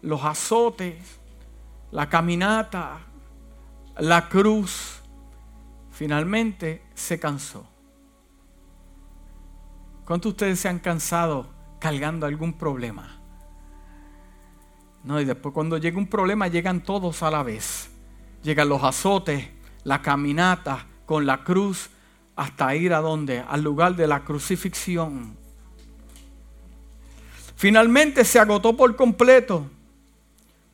los 0.00 0.22
azotes, 0.22 1.18
la 1.90 2.08
caminata, 2.08 3.00
la 3.98 4.28
cruz, 4.28 5.00
finalmente 5.90 6.84
se 6.94 7.18
cansó. 7.18 7.66
¿Cuántos 10.04 10.30
de 10.30 10.34
ustedes 10.34 10.60
se 10.60 10.68
han 10.68 10.78
cansado 10.78 11.48
cargando 11.80 12.24
algún 12.24 12.52
problema? 12.52 13.20
No, 15.02 15.20
y 15.20 15.24
después 15.24 15.52
cuando 15.52 15.78
llega 15.78 15.98
un 15.98 16.06
problema 16.06 16.46
llegan 16.46 16.84
todos 16.84 17.24
a 17.24 17.30
la 17.32 17.42
vez. 17.42 17.90
Llegan 18.44 18.68
los 18.68 18.84
azotes, 18.84 19.48
la 19.82 20.00
caminata 20.00 20.86
con 21.06 21.26
la 21.26 21.42
cruz 21.42 21.90
hasta 22.36 22.72
ir 22.76 22.94
a 22.94 23.00
donde? 23.00 23.40
Al 23.40 23.64
lugar 23.64 23.96
de 23.96 24.06
la 24.06 24.22
crucifixión. 24.22 25.41
Finalmente 27.62 28.24
se 28.24 28.40
agotó 28.40 28.76
por 28.76 28.96
completo, 28.96 29.70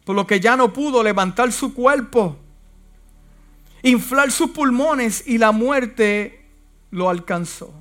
por 0.06 0.16
lo 0.16 0.26
que 0.26 0.40
ya 0.40 0.56
no 0.56 0.72
pudo 0.72 1.02
levantar 1.02 1.52
su 1.52 1.74
cuerpo, 1.74 2.38
inflar 3.82 4.32
sus 4.32 4.52
pulmones 4.52 5.22
y 5.26 5.36
la 5.36 5.52
muerte 5.52 6.46
lo 6.90 7.10
alcanzó. 7.10 7.74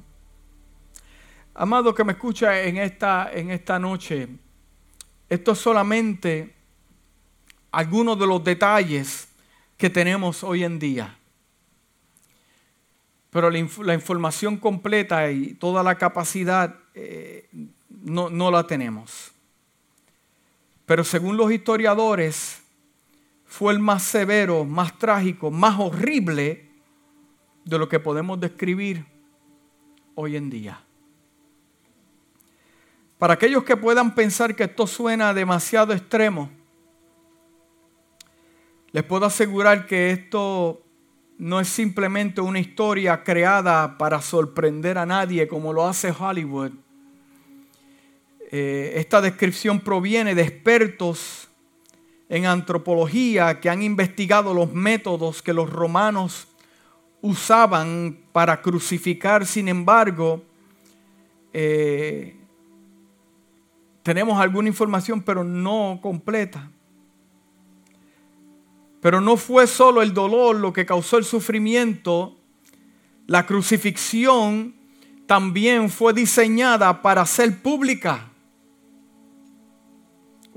Amado 1.53 1.95
que 1.95 2.03
me 2.03 2.11
escucha 2.11 2.61
en 2.63 2.75
esta, 2.75 3.31
en 3.31 3.49
esta 3.51 3.79
noche, 3.79 4.27
esto 5.29 5.53
es 5.53 5.57
solamente 5.57 6.53
algunos 7.71 8.19
de 8.19 8.27
los 8.27 8.43
detalles 8.43 9.29
que 9.77 9.89
tenemos 9.89 10.43
hoy 10.43 10.65
en 10.65 10.79
día. 10.79 11.17
pero 13.29 13.49
la, 13.49 13.93
información 13.93 14.57
completa 14.57 15.31
y 15.31 15.53
toda 15.53 15.81
la 15.81 15.95
capacidad 15.95 16.75
eh, 16.93 17.47
no, 18.07 18.51
la 18.51 18.65
tenemos. 18.65 19.31
Pero 20.85 21.03
según 21.03 21.35
los 21.35 21.51
historiadores, 21.51 22.61
fue 23.45 23.73
el 23.73 23.79
más 23.79 24.03
severo, 24.03 24.63
más 24.63 24.97
trágico, 24.97 25.51
más 25.51 25.79
horrible 25.79 26.69
de 27.65 27.77
lo 27.77 27.89
que 27.89 27.99
podemos 27.99 28.39
describir 28.39 29.05
hoy 30.15 30.37
en 30.37 30.49
día. 30.49 30.81
Para 33.17 33.33
aquellos 33.33 33.63
que 33.63 33.75
puedan 33.75 34.15
pensar 34.15 34.55
que 34.55 34.65
esto 34.65 34.87
suena 34.87 35.33
demasiado 35.33 35.91
extremo, 35.91 36.49
les 38.91 39.03
puedo 39.03 39.25
asegurar 39.25 39.85
que 39.85 40.11
esto 40.11 40.81
no 41.37 41.59
es 41.59 41.67
simplemente 41.67 42.39
una 42.39 42.59
historia 42.59 43.23
creada 43.23 43.97
para 43.97 44.21
sorprender 44.21 44.97
a 44.97 45.05
nadie 45.05 45.47
como 45.47 45.73
lo 45.73 45.85
hace 45.85 46.13
Hollywood. 46.17 46.71
Eh, 48.49 48.93
esta 48.95 49.19
descripción 49.19 49.81
proviene 49.81 50.33
de 50.33 50.41
expertos 50.41 51.49
en 52.29 52.45
antropología 52.45 53.59
que 53.59 53.69
han 53.69 53.81
investigado 53.81 54.53
los 54.53 54.73
métodos 54.73 55.41
que 55.41 55.53
los 55.53 55.69
romanos 55.69 56.47
usaban 57.21 58.17
para 58.31 58.61
crucificar. 58.61 59.45
Sin 59.45 59.67
embargo, 59.67 60.43
eh, 61.51 62.37
tenemos 64.01 64.39
alguna 64.39 64.69
información, 64.69 65.21
pero 65.21 65.43
no 65.43 65.99
completa. 66.01 66.71
Pero 69.01 69.19
no 69.19 69.35
fue 69.35 69.67
solo 69.67 70.01
el 70.01 70.13
dolor 70.13 70.55
lo 70.55 70.71
que 70.71 70.85
causó 70.85 71.17
el 71.17 71.25
sufrimiento, 71.25 72.37
la 73.27 73.45
crucifixión 73.45 74.73
también 75.25 75.89
fue 75.89 76.13
diseñada 76.13 77.01
para 77.01 77.25
ser 77.25 77.61
pública, 77.61 78.31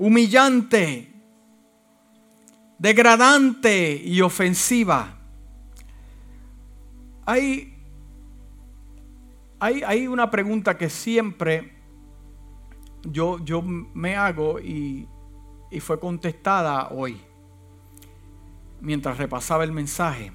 humillante, 0.01 1.13
degradante 2.79 4.01
y 4.03 4.19
ofensiva. 4.21 5.15
Hay, 7.23 7.77
hay, 9.59 9.83
hay 9.83 10.07
una 10.07 10.31
pregunta 10.31 10.75
que 10.75 10.89
siempre 10.89 11.75
yo, 13.03 13.45
yo 13.45 13.61
me 13.61 14.15
hago 14.15 14.59
y, 14.59 15.07
y 15.69 15.79
fue 15.79 15.99
contestada 15.99 16.89
hoy 16.89 17.21
mientras 18.79 19.19
repasaba 19.19 19.63
el 19.63 19.71
mensaje. 19.71 20.31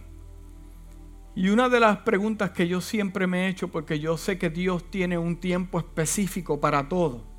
Y 1.35 1.49
una 1.49 1.69
de 1.69 1.81
las 1.81 1.99
preguntas 1.99 2.53
que 2.53 2.69
yo 2.69 2.81
siempre 2.81 3.27
me 3.27 3.47
he 3.47 3.49
hecho, 3.49 3.67
porque 3.67 3.99
yo 3.99 4.17
sé 4.17 4.39
que 4.39 4.49
Dios 4.49 4.89
tiene 4.93 5.19
un 5.19 5.41
tiempo 5.41 5.81
específico 5.81 6.61
para 6.61 6.89
todo. 6.89 7.36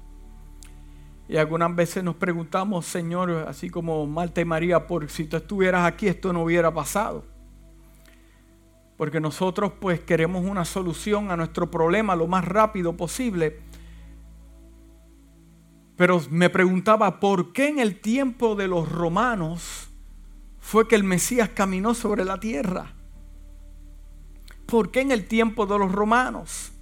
Y 1.30 1.38
algunas 1.38 1.76
veces 1.76 2.04
nos 2.04 2.16
preguntamos, 2.16 2.86
Señor, 2.86 3.32
así 3.48 3.70
como 3.70 4.06
Marta 4.08 4.42
y 4.42 4.46
María, 4.46 4.88
por 4.88 5.10
si 5.10 5.26
tú 5.26 5.38
estuvieras 5.38 5.86
aquí 5.86 6.08
esto 6.08 6.32
no 6.32 6.44
hubiera 6.44 6.74
pasado. 6.74 7.26
Porque 8.96 9.20
nosotros 9.20 9.74
pues 9.80 10.00
queremos 10.00 10.46
una 10.46 10.66
solución 10.66 11.30
a 11.30 11.38
nuestro 11.38 11.70
problema 11.70 12.16
lo 12.16 12.28
más 12.28 12.46
rápido 12.46 12.96
posible. 12.96 13.60
Pero 15.96 16.22
me 16.30 16.50
preguntaba, 16.50 17.20
¿por 17.20 17.52
qué 17.54 17.68
en 17.68 17.80
el 17.80 18.00
tiempo 18.00 18.56
de 18.56 18.68
los 18.68 18.90
romanos 18.92 19.88
fue 20.68 20.86
que 20.86 20.96
el 20.96 21.06
Mesías 21.06 21.52
caminó 21.54 21.94
sobre 21.94 22.26
la 22.26 22.42
tierra. 22.42 22.92
¿Por 24.66 24.92
qué 24.92 25.00
en 25.00 25.14
el 25.14 25.26
tiempo 25.26 25.66
de 25.66 25.80
los 25.80 25.94
romanos? 25.94 26.74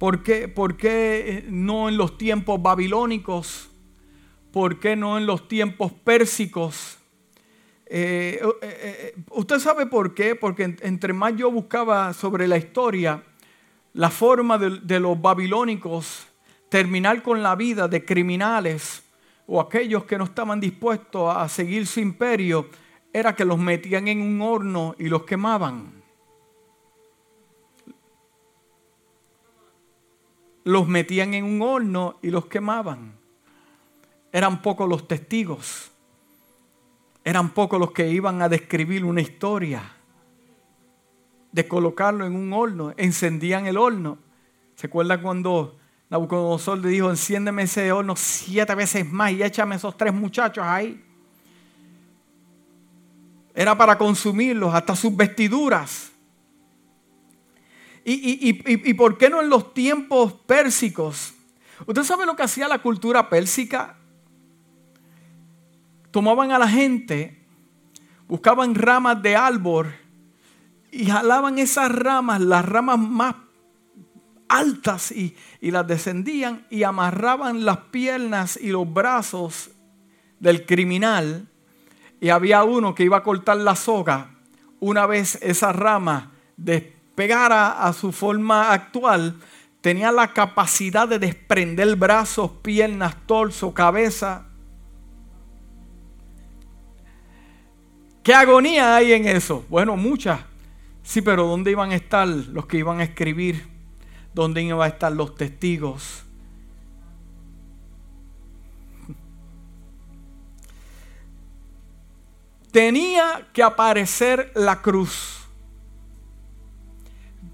¿Por 0.00 0.22
qué, 0.22 0.48
¿Por 0.48 0.78
qué, 0.78 1.24
eh, 1.28 1.44
no 1.50 1.90
en 1.90 1.98
los 1.98 2.16
tiempos 2.16 2.62
babilónicos? 2.62 3.68
¿Por 4.50 4.80
qué 4.80 4.96
no 4.96 5.18
en 5.18 5.26
los 5.26 5.46
tiempos 5.46 5.92
pérsicos? 5.92 6.96
Eh, 7.84 8.40
eh, 8.62 9.14
¿Usted 9.32 9.58
sabe 9.58 9.84
por 9.84 10.14
qué? 10.14 10.34
Porque 10.36 10.74
entre 10.80 11.12
más 11.12 11.36
yo 11.36 11.50
buscaba 11.50 12.14
sobre 12.14 12.48
la 12.48 12.56
historia, 12.56 13.22
la 13.92 14.08
forma 14.08 14.56
de, 14.56 14.80
de 14.80 15.00
los 15.00 15.20
babilónicos 15.20 16.26
terminar 16.70 17.22
con 17.22 17.42
la 17.42 17.54
vida 17.54 17.86
de 17.86 18.02
criminales 18.02 19.02
o 19.46 19.60
aquellos 19.60 20.04
que 20.04 20.16
no 20.16 20.24
estaban 20.24 20.60
dispuestos 20.60 21.36
a 21.36 21.46
seguir 21.46 21.86
su 21.86 22.00
imperio, 22.00 22.70
era 23.12 23.36
que 23.36 23.44
los 23.44 23.58
metían 23.58 24.08
en 24.08 24.22
un 24.22 24.40
horno 24.40 24.94
y 24.98 25.10
los 25.10 25.24
quemaban. 25.24 25.99
Los 30.64 30.86
metían 30.88 31.34
en 31.34 31.44
un 31.44 31.62
horno 31.62 32.18
y 32.22 32.30
los 32.30 32.46
quemaban. 32.46 33.14
Eran 34.32 34.62
pocos 34.62 34.88
los 34.88 35.08
testigos. 35.08 35.90
Eran 37.24 37.50
pocos 37.50 37.78
los 37.78 37.92
que 37.92 38.10
iban 38.10 38.42
a 38.42 38.48
describir 38.48 39.04
una 39.04 39.20
historia. 39.20 39.82
De 41.52 41.66
colocarlo 41.66 42.26
en 42.26 42.36
un 42.36 42.52
horno. 42.52 42.92
Encendían 42.96 43.66
el 43.66 43.76
horno. 43.76 44.18
¿Se 44.76 44.86
acuerda 44.86 45.20
cuando 45.20 45.76
Nabucodonosor 46.10 46.78
le 46.78 46.88
dijo, 46.88 47.08
enciéndeme 47.08 47.62
ese 47.62 47.92
horno 47.92 48.16
siete 48.16 48.74
veces 48.74 49.10
más 49.10 49.30
y 49.30 49.44
échame 49.44 49.76
esos 49.76 49.96
tres 49.96 50.12
muchachos 50.12 50.64
ahí. 50.66 51.02
Era 53.54 53.78
para 53.78 53.96
consumirlos, 53.96 54.74
hasta 54.74 54.96
sus 54.96 55.16
vestiduras. 55.16 56.09
¿Y, 58.04 58.94
por 58.94 59.18
qué 59.18 59.28
no 59.30 59.40
en 59.40 59.50
los 59.50 59.74
tiempos 59.74 60.32
pérsicos? 60.32 61.34
¿Usted 61.86 62.02
sabe 62.02 62.26
lo 62.26 62.36
que 62.36 62.42
hacía 62.42 62.68
la 62.68 62.80
cultura 62.80 63.28
pérsica? 63.28 63.96
Tomaban 66.10 66.50
a 66.52 66.58
la 66.58 66.68
gente, 66.68 67.44
buscaban 68.26 68.74
ramas 68.74 69.22
de 69.22 69.36
árbol 69.36 69.94
y 70.90 71.06
jalaban 71.06 71.58
esas 71.58 71.92
ramas, 71.92 72.40
las 72.40 72.64
ramas 72.64 72.98
más 72.98 73.36
altas 74.48 75.12
y, 75.12 75.36
las 75.60 75.86
descendían 75.86 76.66
y 76.70 76.82
amarraban 76.82 77.64
las 77.64 77.78
piernas 77.90 78.58
y 78.60 78.70
los 78.70 78.92
brazos 78.92 79.70
del 80.40 80.66
criminal 80.66 81.48
y 82.20 82.30
había 82.30 82.64
uno 82.64 82.94
que 82.94 83.04
iba 83.04 83.18
a 83.18 83.22
cortar 83.22 83.58
la 83.58 83.76
soga 83.76 84.34
una 84.80 85.06
vez 85.06 85.38
esa 85.42 85.72
rama 85.72 86.32
despegara 87.10 87.84
a 87.84 87.92
su 87.92 88.12
forma 88.12 88.72
actual 88.72 89.36
tenía 89.80 90.12
la 90.12 90.32
capacidad 90.32 91.08
de 91.08 91.18
desprender 91.18 91.96
brazos, 91.96 92.52
piernas, 92.62 93.16
torso, 93.26 93.74
cabeza. 93.74 94.46
¿Qué 98.22 98.32
agonía 98.32 98.94
hay 98.96 99.12
en 99.12 99.26
eso? 99.26 99.64
Bueno, 99.68 99.96
muchas. 99.96 100.40
Sí, 101.02 101.20
pero 101.20 101.46
¿dónde 101.46 101.72
iban 101.72 101.90
a 101.90 101.96
estar 101.96 102.28
los 102.28 102.66
que 102.66 102.76
iban 102.78 103.00
a 103.00 103.04
escribir 103.04 103.68
¿Dónde 104.32 104.62
iban 104.62 104.80
a 104.80 104.86
estar 104.86 105.10
los 105.10 105.34
testigos? 105.34 106.22
Tenía 112.70 113.48
que 113.52 113.64
aparecer 113.64 114.52
la 114.54 114.80
cruz. 114.80 115.39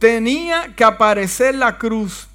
Tenía 0.07 0.73
que 0.77 0.85
aparecer 0.85 1.57
la 1.57 1.79
cruz. 1.79 2.29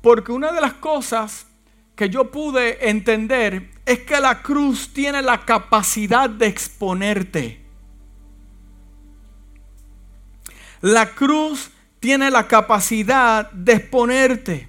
Porque 0.00 0.30
una 0.30 0.52
de 0.52 0.60
las 0.60 0.74
cosas 0.74 1.48
que 1.96 2.08
yo 2.08 2.30
pude 2.30 2.88
entender 2.88 3.72
es 3.84 3.98
que 4.04 4.20
la 4.20 4.40
cruz 4.40 4.92
tiene 4.92 5.20
la 5.20 5.44
capacidad 5.44 6.30
de 6.30 6.46
exponerte. 6.46 7.60
La 10.80 11.10
cruz 11.10 11.72
tiene 11.98 12.30
la 12.30 12.46
capacidad 12.46 13.50
de 13.50 13.72
exponerte. 13.72 14.68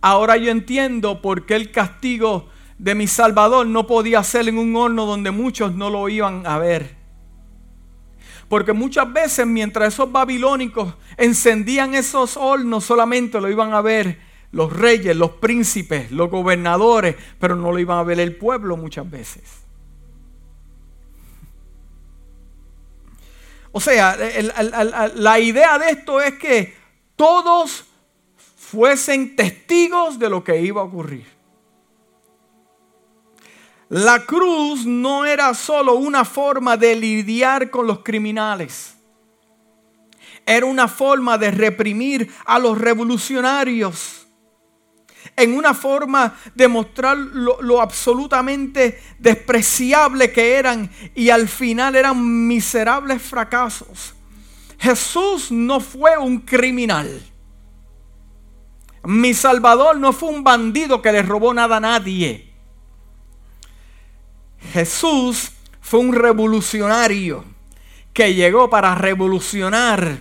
Ahora 0.00 0.38
yo 0.38 0.50
entiendo 0.50 1.20
por 1.20 1.44
qué 1.44 1.54
el 1.54 1.70
castigo 1.70 2.48
de 2.78 2.94
mi 2.94 3.08
Salvador 3.08 3.66
no 3.66 3.86
podía 3.86 4.24
ser 4.24 4.48
en 4.48 4.56
un 4.56 4.74
horno 4.74 5.04
donde 5.04 5.32
muchos 5.32 5.74
no 5.74 5.90
lo 5.90 6.08
iban 6.08 6.46
a 6.46 6.56
ver. 6.56 6.99
Porque 8.50 8.72
muchas 8.72 9.12
veces 9.12 9.46
mientras 9.46 9.94
esos 9.94 10.10
babilónicos 10.10 10.92
encendían 11.16 11.94
esos 11.94 12.36
hornos 12.36 12.84
solamente 12.84 13.40
lo 13.40 13.48
iban 13.48 13.72
a 13.72 13.80
ver 13.80 14.18
los 14.50 14.72
reyes, 14.72 15.14
los 15.14 15.30
príncipes, 15.30 16.10
los 16.10 16.28
gobernadores, 16.28 17.14
pero 17.38 17.54
no 17.54 17.70
lo 17.70 17.78
iban 17.78 17.98
a 17.98 18.02
ver 18.02 18.18
el 18.18 18.34
pueblo 18.34 18.76
muchas 18.76 19.08
veces. 19.08 19.44
O 23.70 23.78
sea, 23.78 24.18
la 25.14 25.38
idea 25.38 25.78
de 25.78 25.90
esto 25.90 26.20
es 26.20 26.34
que 26.34 26.74
todos 27.14 27.84
fuesen 28.56 29.36
testigos 29.36 30.18
de 30.18 30.28
lo 30.28 30.42
que 30.42 30.60
iba 30.60 30.80
a 30.80 30.84
ocurrir. 30.86 31.39
La 33.90 34.24
cruz 34.24 34.86
no 34.86 35.24
era 35.24 35.52
solo 35.52 35.96
una 35.96 36.24
forma 36.24 36.76
de 36.76 36.94
lidiar 36.94 37.70
con 37.70 37.88
los 37.88 38.04
criminales. 38.04 38.94
era 40.46 40.64
una 40.64 40.86
forma 40.86 41.36
de 41.36 41.50
reprimir 41.50 42.32
a 42.44 42.60
los 42.60 42.78
revolucionarios. 42.78 44.28
En 45.36 45.56
una 45.56 45.74
forma 45.74 46.36
de 46.54 46.68
mostrar 46.68 47.16
lo, 47.16 47.80
absolutamente 47.80 49.00
despreciable 49.18 50.30
que 50.32 50.54
eran 50.54 50.88
y 51.16 51.30
al 51.30 51.48
final 51.48 51.96
eran 51.96 52.46
miserables 52.46 53.20
fracasos. 53.20 54.14
Jesús 54.78 55.50
no 55.50 55.80
fue 55.80 56.16
un 56.16 56.38
criminal. 56.38 57.20
Mi 59.02 59.34
Salvador 59.34 59.98
no 59.98 60.12
fue 60.12 60.28
un 60.28 60.44
bandido 60.44 61.02
que 61.02 61.10
le 61.10 61.22
robó 61.22 61.52
nada 61.52 61.78
a 61.78 61.80
nadie. 61.80 62.49
Jesús 64.72 65.52
fue 65.80 66.00
un 66.00 66.14
revolucionario 66.14 67.44
que 68.12 68.34
llegó 68.34 68.70
para 68.70 68.94
revolucionar 68.94 70.20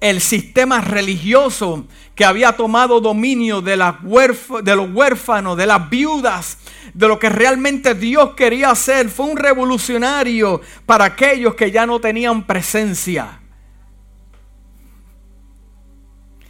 el 0.00 0.20
sistema 0.20 0.80
religioso 0.80 1.86
que 2.14 2.24
había 2.24 2.52
tomado 2.52 3.00
dominio 3.00 3.62
de, 3.62 3.72
de 3.72 4.76
los 4.76 4.90
huérfanos, 4.92 5.56
de 5.56 5.66
las 5.66 5.88
viudas, 5.88 6.58
de 6.92 7.08
lo 7.08 7.18
que 7.18 7.28
realmente 7.28 7.94
Dios 7.94 8.34
quería 8.34 8.70
hacer. 8.70 9.08
Fue 9.08 9.26
un 9.26 9.36
revolucionario 9.36 10.60
para 10.84 11.06
aquellos 11.06 11.54
que 11.54 11.70
ya 11.70 11.86
no 11.86 12.00
tenían 12.00 12.46
presencia. 12.46 13.40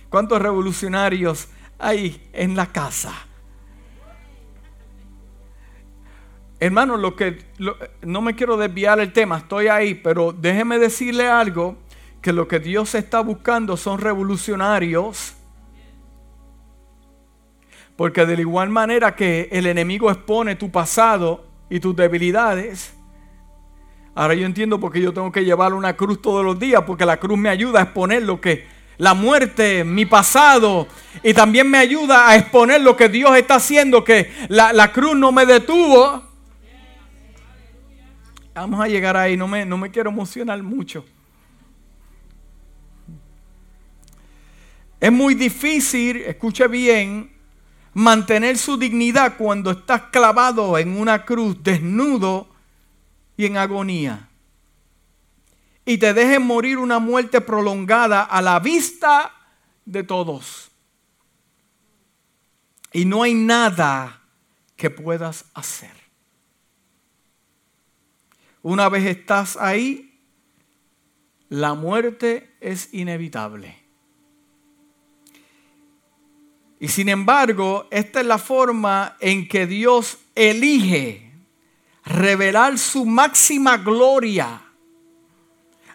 ¿Cuántos 0.09 0.41
revolucionarios 0.41 1.49
hay 1.79 2.29
en 2.33 2.57
la 2.57 2.73
casa? 2.73 3.13
Hermano, 6.59 6.97
lo 6.97 7.17
que 7.17 7.39
no 8.01 8.23
me 8.23 8.35
quiero 8.35 8.57
desviar 8.57 8.99
el 8.99 9.13
tema, 9.13 9.39
estoy 9.39 9.69
ahí, 9.69 9.95
pero 9.95 10.33
déjeme 10.33 10.79
decirle 10.79 11.29
algo 11.29 11.77
que 12.23 12.33
lo 12.33 12.49
que 12.49 12.61
Dios 12.61 12.95
está 12.95 13.21
buscando 13.21 13.77
son 13.77 14.01
revolucionarios. 14.01 15.35
Porque 17.95 18.25
de 18.25 18.41
igual 18.41 18.71
manera 18.71 19.15
que 19.15 19.51
el 19.53 19.67
enemigo 19.67 20.11
expone 20.11 20.57
tu 20.57 20.71
pasado 20.71 21.45
y 21.69 21.79
tus 21.79 21.95
debilidades, 21.95 22.95
ahora 24.15 24.35
yo 24.35 24.47
entiendo 24.47 24.81
por 24.81 24.93
qué 24.93 25.03
yo 25.03 25.13
tengo 25.13 25.31
que 25.31 25.45
llevar 25.45 25.75
una 25.75 25.95
cruz 25.95 26.23
todos 26.23 26.43
los 26.43 26.59
días, 26.59 26.85
porque 26.87 27.05
la 27.05 27.19
cruz 27.19 27.37
me 27.37 27.51
ayuda 27.51 27.81
a 27.81 27.83
exponer 27.83 28.23
lo 28.23 28.41
que 28.41 28.65
la 28.97 29.13
muerte, 29.13 29.85
mi 29.85 30.07
pasado, 30.07 30.89
y 31.23 31.35
también 31.35 31.71
me 31.71 31.77
ayuda 31.77 32.31
a 32.31 32.37
exponer 32.37 32.81
lo 32.81 32.97
que 32.97 33.11
Dios 33.11 33.37
está 33.37 33.57
haciendo, 33.57 34.05
que 34.05 34.33
la, 34.49 34.73
la 34.73 34.91
cruz 34.91 35.15
no 35.15 35.33
me 35.33 35.45
detuvo 35.45 36.26
Vamos 38.57 38.81
a 38.81 38.89
llegar 38.89 39.19
ahí, 39.19 39.37
no 39.37 39.47
me, 39.47 39.67
no 39.67 39.77
me 39.77 39.91
quiero 39.91 40.09
emocionar 40.09 40.63
mucho. 40.63 41.05
Es 44.99 45.13
muy 45.13 45.35
difícil, 45.35 46.23
escuche 46.23 46.67
bien, 46.67 47.37
mantener 47.93 48.57
su 48.57 48.79
dignidad 48.79 49.37
cuando 49.37 49.73
estás 49.73 50.05
clavado 50.05 50.79
en 50.79 50.99
una 50.99 51.27
cruz, 51.27 51.63
desnudo 51.63 52.49
y 53.37 53.45
en 53.45 53.59
agonía. 53.59 54.31
Y 55.85 55.99
te 55.99 56.15
dejen 56.15 56.41
morir 56.41 56.79
una 56.79 56.99
muerte 56.99 57.43
prolongada 57.43 58.23
a 58.23 58.41
la 58.41 58.59
vista 58.59 59.33
de 59.85 60.03
todos. 60.03 60.71
Y 62.91 63.05
no 63.05 63.23
hay 63.23 63.35
nada 63.35 64.23
que 64.77 64.89
puedas 64.89 65.45
hacer. 65.53 65.96
Una 68.67 68.89
vez 68.89 69.07
estás 69.07 69.57
ahí, 69.57 70.19
la 71.51 71.75
muerte 71.75 72.57
es 72.61 72.93
inevitable. 72.93 73.77
Y 76.81 76.89
sin 76.89 77.09
embargo, 77.09 77.87
esta 77.93 78.23
es 78.23 78.27
la 78.27 78.39
forma 78.39 79.17
en 79.21 79.47
que 79.47 79.69
Dios 79.69 80.19
elige 80.35 81.31
revelar 82.07 82.77
su 82.77 83.07
máxima 83.07 83.77
gloria 83.77 84.61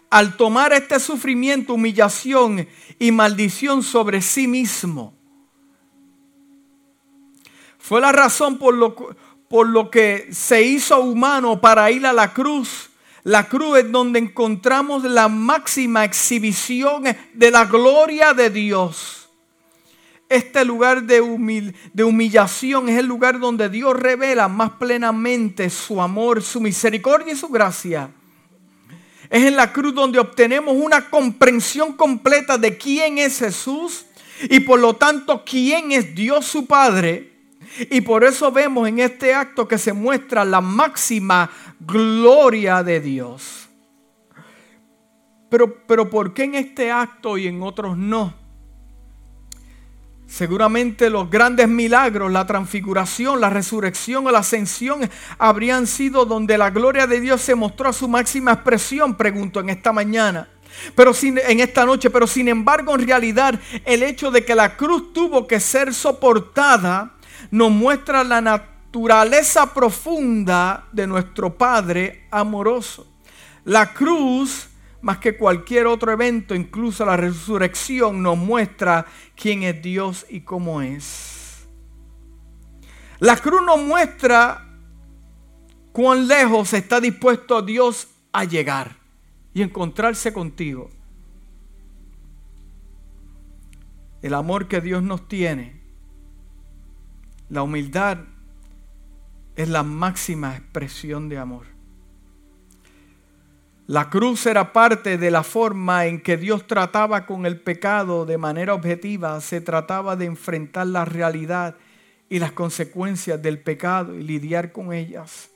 al 0.08 0.38
tomar 0.38 0.72
este 0.72 0.98
sufrimiento, 0.98 1.74
humillación 1.74 2.66
y 2.98 3.12
maldición 3.12 3.82
sobre 3.82 4.22
sí 4.22 4.48
mismo. 4.48 5.12
Fue 7.78 8.00
la 8.00 8.12
razón 8.12 8.56
por 8.56 8.72
lo, 8.72 8.96
por 9.52 9.68
lo 9.68 9.90
que 9.90 10.28
se 10.32 10.62
hizo 10.62 10.98
humano 11.02 11.60
para 11.60 11.90
ir 11.90 12.06
a 12.06 12.14
la 12.14 12.32
cruz. 12.32 12.88
La 13.22 13.50
cruz 13.50 13.80
es 13.80 13.92
donde 13.92 14.18
encontramos 14.18 15.04
la 15.04 15.28
máxima 15.28 16.06
exhibición 16.06 17.04
de 17.34 17.50
la 17.50 17.66
gloria 17.66 18.32
de 18.32 18.48
Dios. 18.48 19.28
Este 20.30 20.64
lugar 20.64 21.02
de, 21.02 21.74
de, 21.92 22.02
humillación 22.02 22.88
es 22.88 22.98
el 22.98 23.04
lugar 23.04 23.40
donde 23.40 23.68
Dios 23.68 23.94
revela 23.94 24.48
más 24.48 24.70
plenamente 24.70 25.68
su 25.68 26.00
amor, 26.00 26.42
su 26.42 26.58
misericordia 26.58 27.34
y 27.34 27.36
su 27.36 27.48
gracia. 27.48 28.08
Es 29.28 29.44
en 29.44 29.54
la 29.54 29.70
cruz 29.70 29.94
donde 29.94 30.18
obtenemos 30.18 30.74
una 30.74 31.10
comprensión 31.10 31.92
completa 31.92 32.56
de 32.56 32.78
quién 32.78 33.18
es 33.18 33.40
Jesús 33.40 34.06
y 34.48 34.60
por 34.60 34.80
lo 34.80 34.96
tanto 34.96 35.44
quién 35.44 35.92
es 35.92 36.14
Dios 36.14 36.46
su 36.46 36.64
Padre 36.64 37.31
y 37.90 38.00
por 38.00 38.24
eso 38.24 38.52
vemos 38.52 38.88
en 38.88 38.98
este 38.98 39.34
acto 39.34 39.66
que 39.66 39.78
se 39.78 39.92
muestra 39.92 40.44
la 40.44 40.60
máxima 40.60 41.50
gloria 41.80 42.82
de 42.82 43.00
Dios. 43.00 43.68
Pero, 45.48 45.84
pero 45.86 46.08
¿por 46.08 46.32
qué 46.32 46.44
en 46.44 46.54
este 46.54 46.90
acto 46.90 47.36
y 47.36 47.46
en 47.46 47.62
otros 47.62 47.96
no? 47.96 48.34
Seguramente 50.26 51.10
los 51.10 51.28
grandes 51.28 51.68
milagros, 51.68 52.32
la 52.32 52.46
transfiguración, 52.46 53.38
la 53.38 53.50
resurrección 53.50 54.26
o 54.26 54.30
la 54.30 54.38
ascensión 54.38 55.10
habrían 55.36 55.86
sido 55.86 56.24
donde 56.24 56.56
la 56.56 56.70
gloria 56.70 57.06
de 57.06 57.20
Dios 57.20 57.42
se 57.42 57.54
mostró 57.54 57.90
a 57.90 57.92
su 57.92 58.08
máxima 58.08 58.52
expresión, 58.52 59.14
pregunto 59.14 59.60
en 59.60 59.68
esta 59.68 59.92
mañana. 59.92 60.48
Pero 60.94 61.12
sin, 61.12 61.36
en 61.36 61.60
esta 61.60 61.84
noche, 61.84 62.08
pero 62.08 62.26
sin 62.26 62.48
embargo 62.48 62.94
en 62.94 63.06
realidad 63.06 63.60
el 63.84 64.02
hecho 64.02 64.30
de 64.30 64.42
que 64.42 64.54
la 64.54 64.74
cruz 64.74 65.12
tuvo 65.12 65.46
que 65.46 65.60
ser 65.60 65.92
soportada 65.92 67.14
nos 67.50 67.70
muestra 67.70 68.24
la 68.24 68.40
naturaleza 68.40 69.72
profunda 69.72 70.88
de 70.92 71.06
nuestro 71.06 71.56
Padre 71.56 72.26
amoroso. 72.30 73.06
La 73.64 73.92
cruz, 73.92 74.68
más 75.00 75.18
que 75.18 75.36
cualquier 75.36 75.86
otro 75.86 76.12
evento, 76.12 76.54
incluso 76.54 77.04
la 77.04 77.16
resurrección, 77.16 78.22
nos 78.22 78.36
muestra 78.36 79.06
quién 79.34 79.62
es 79.62 79.82
Dios 79.82 80.26
y 80.28 80.40
cómo 80.40 80.82
es. 80.82 81.66
La 83.18 83.36
cruz 83.36 83.62
nos 83.64 83.80
muestra 83.80 84.68
cuán 85.92 86.26
lejos 86.26 86.72
está 86.72 87.00
dispuesto 87.00 87.62
Dios 87.62 88.08
a 88.32 88.44
llegar 88.44 88.96
y 89.54 89.62
encontrarse 89.62 90.32
contigo. 90.32 90.90
El 94.22 94.34
amor 94.34 94.68
que 94.68 94.80
Dios 94.80 95.02
nos 95.02 95.28
tiene 95.28 95.81
la 97.52 97.62
humildad 97.62 98.16
es 99.56 99.68
la 99.68 99.82
máxima 99.82 100.56
expresión 100.56 101.28
de 101.28 101.36
amor. 101.36 101.66
La 103.86 104.08
cruz 104.08 104.46
era 104.46 104.72
parte 104.72 105.18
de 105.18 105.30
la 105.30 105.42
forma 105.42 106.06
en 106.06 106.22
que 106.22 106.38
Dios 106.38 106.66
trataba 106.66 107.26
con 107.26 107.44
el 107.44 107.60
pecado 107.60 108.24
de 108.24 108.38
manera 108.38 108.72
objetiva. 108.72 109.38
Se 109.42 109.60
trataba 109.60 110.16
de 110.16 110.24
enfrentar 110.24 110.86
la 110.86 111.04
realidad 111.04 111.76
y 112.30 112.38
las 112.38 112.52
consecuencias 112.52 113.42
del 113.42 113.60
pecado 113.60 114.18
y 114.18 114.22
lidiar 114.22 114.72
con 114.72 114.94
ellas. 114.94 115.50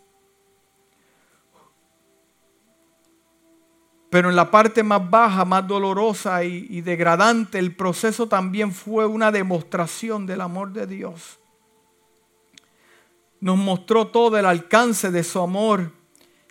Pero 4.10 4.28
en 4.28 4.36
la 4.36 4.50
parte 4.50 4.82
más 4.82 5.08
baja, 5.08 5.46
más 5.46 5.66
dolorosa 5.66 6.44
y, 6.44 6.82
degradante, 6.82 7.58
el 7.58 7.74
proceso 7.74 8.28
también 8.28 8.70
fue 8.70 9.06
una 9.06 9.32
demostración 9.32 10.26
del 10.26 10.42
amor 10.42 10.74
de 10.74 10.86
Dios 10.86 11.38
nos 13.40 13.56
mostró 13.56 14.08
todo 14.08 14.38
el 14.38 14.46
alcance 14.46 15.10
de 15.10 15.22
su 15.22 15.40
amor, 15.40 15.92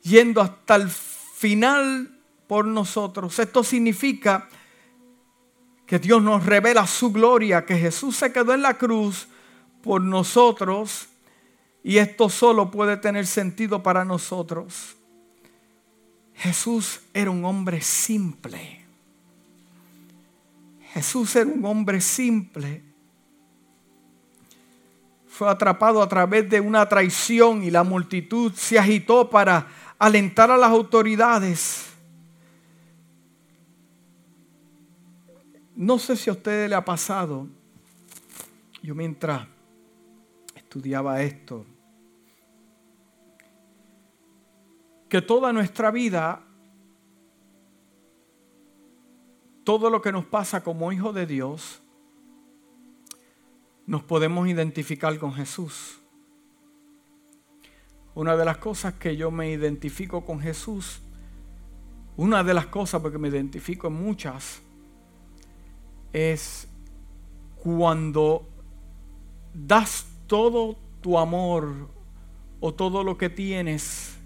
yendo 0.01 0.41
hasta 0.41 0.75
el 0.75 0.89
final 0.89 2.19
por 2.47 2.65
nosotros. 2.65 3.37
Esto 3.39 3.63
significa 3.63 4.47
que 5.85 5.99
Dios 5.99 6.21
nos 6.21 6.45
revela 6.45 6.87
su 6.87 7.11
gloria, 7.11 7.65
que 7.65 7.77
Jesús 7.77 8.15
se 8.15 8.31
quedó 8.31 8.53
en 8.53 8.61
la 8.61 8.75
cruz 8.75 9.27
por 9.81 10.01
nosotros 10.01 11.07
y 11.83 11.97
esto 11.97 12.29
solo 12.29 12.71
puede 12.71 12.97
tener 12.97 13.27
sentido 13.27 13.83
para 13.83 14.03
nosotros. 14.03 14.95
Jesús 16.33 17.01
era 17.13 17.29
un 17.29 17.45
hombre 17.45 17.81
simple. 17.81 18.83
Jesús 20.93 21.35
era 21.35 21.49
un 21.49 21.63
hombre 21.65 22.01
simple 22.01 22.81
fue 25.37 25.49
atrapado 25.49 26.01
a 26.01 26.07
través 26.07 26.49
de 26.49 26.59
una 26.59 26.87
traición 26.87 27.63
y 27.63 27.71
la 27.71 27.83
multitud 27.83 28.53
se 28.53 28.79
agitó 28.79 29.29
para 29.29 29.67
alentar 29.99 30.49
a 30.51 30.57
las 30.57 30.69
autoridades. 30.69 31.95
no 35.75 35.99
sé 35.99 36.15
si 36.15 36.29
a 36.29 36.33
ustedes 36.33 36.69
le 36.69 36.75
ha 36.75 36.85
pasado, 36.85 37.47
yo 38.81 38.95
mientras 38.95 39.45
estudiaba 40.55 41.21
esto, 41.21 41.65
que 45.09 45.21
toda 45.21 45.51
nuestra 45.51 45.91
vida, 45.91 46.41
todo 49.63 49.89
lo 49.89 50.01
que 50.01 50.11
nos 50.11 50.25
pasa 50.25 50.63
como 50.63 50.91
hijo 50.91 51.11
de 51.11 51.25
Dios, 51.25 51.81
nos 53.87 54.03
podemos 54.03 54.47
identificar 54.47 55.17
con 55.19 55.33
Jesús. 55.33 55.99
Una 58.13 58.35
de 58.35 58.45
las 58.45 58.57
cosas 58.57 58.93
que 58.93 59.17
yo 59.17 59.29
me 59.29 59.51
identifico 59.51 60.25
con 60.25 60.39
Jesús, 60.39 61.01
una 62.17 62.43
de 62.43 62.53
las 62.53 62.67
cosas, 62.67 63.01
porque 63.01 63.17
me 63.17 63.27
identifico 63.27 63.87
en 63.87 63.93
muchas, 63.93 64.61
es 66.13 66.67
cuando 67.57 68.47
das 69.53 70.07
todo 70.27 70.77
tu 71.01 71.19
amor 71.19 71.89
o 72.61 72.73
todo 72.73 73.03
lo 73.03 73.17
que 73.17 73.29
tienes 73.29 74.17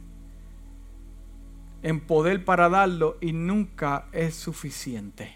en 1.82 2.00
poder 2.00 2.46
para 2.46 2.70
darlo 2.70 3.18
y 3.22 3.34
nunca 3.34 4.08
es 4.12 4.36
suficiente. 4.36 5.34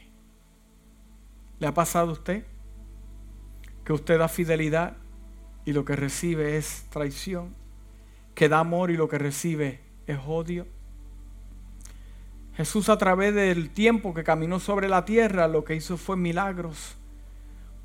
¿Le 1.59 1.67
ha 1.67 1.73
pasado 1.73 2.09
a 2.09 2.13
usted? 2.13 2.52
Que 3.83 3.93
usted 3.93 4.19
da 4.19 4.27
fidelidad 4.27 4.97
y 5.65 5.73
lo 5.73 5.85
que 5.85 5.95
recibe 5.95 6.57
es 6.57 6.85
traición. 6.89 7.53
Que 8.35 8.49
da 8.49 8.59
amor 8.59 8.91
y 8.91 8.97
lo 8.97 9.07
que 9.07 9.17
recibe 9.17 9.79
es 10.07 10.19
odio. 10.25 10.65
Jesús 12.55 12.89
a 12.89 12.97
través 12.97 13.33
del 13.33 13.71
tiempo 13.71 14.13
que 14.13 14.23
caminó 14.23 14.59
sobre 14.59 14.87
la 14.87 15.05
tierra 15.05 15.47
lo 15.47 15.63
que 15.63 15.75
hizo 15.75 15.97
fue 15.97 16.15
milagros, 16.15 16.95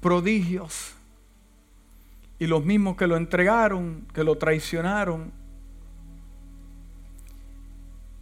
prodigios. 0.01 0.95
Y 2.39 2.47
los 2.47 2.65
mismos 2.65 2.97
que 2.97 3.07
lo 3.07 3.17
entregaron, 3.17 4.07
que 4.13 4.25
lo 4.25 4.37
traicionaron. 4.37 5.33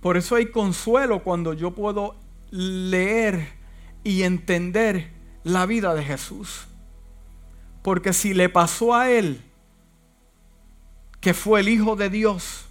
Por 0.00 0.16
eso 0.16 0.36
hay 0.36 0.50
consuelo 0.50 1.22
cuando 1.22 1.52
yo 1.52 1.72
puedo 1.72 2.14
leer 2.50 3.48
y 4.04 4.22
entender 4.22 5.10
la 5.42 5.66
vida 5.66 5.94
de 5.94 6.04
Jesús. 6.04 6.68
Porque 7.86 8.12
si 8.12 8.34
le 8.34 8.48
pasó 8.48 8.96
a 8.96 9.12
él, 9.12 9.40
que 11.20 11.32
fue 11.32 11.60
el 11.60 11.68
Hijo 11.68 11.94
de 11.94 12.10
Dios, 12.10 12.66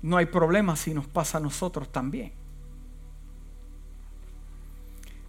no 0.00 0.16
hay 0.16 0.26
problema 0.26 0.76
si 0.76 0.94
nos 0.94 1.08
pasa 1.08 1.38
a 1.38 1.40
nosotros 1.40 1.90
también. 1.90 2.32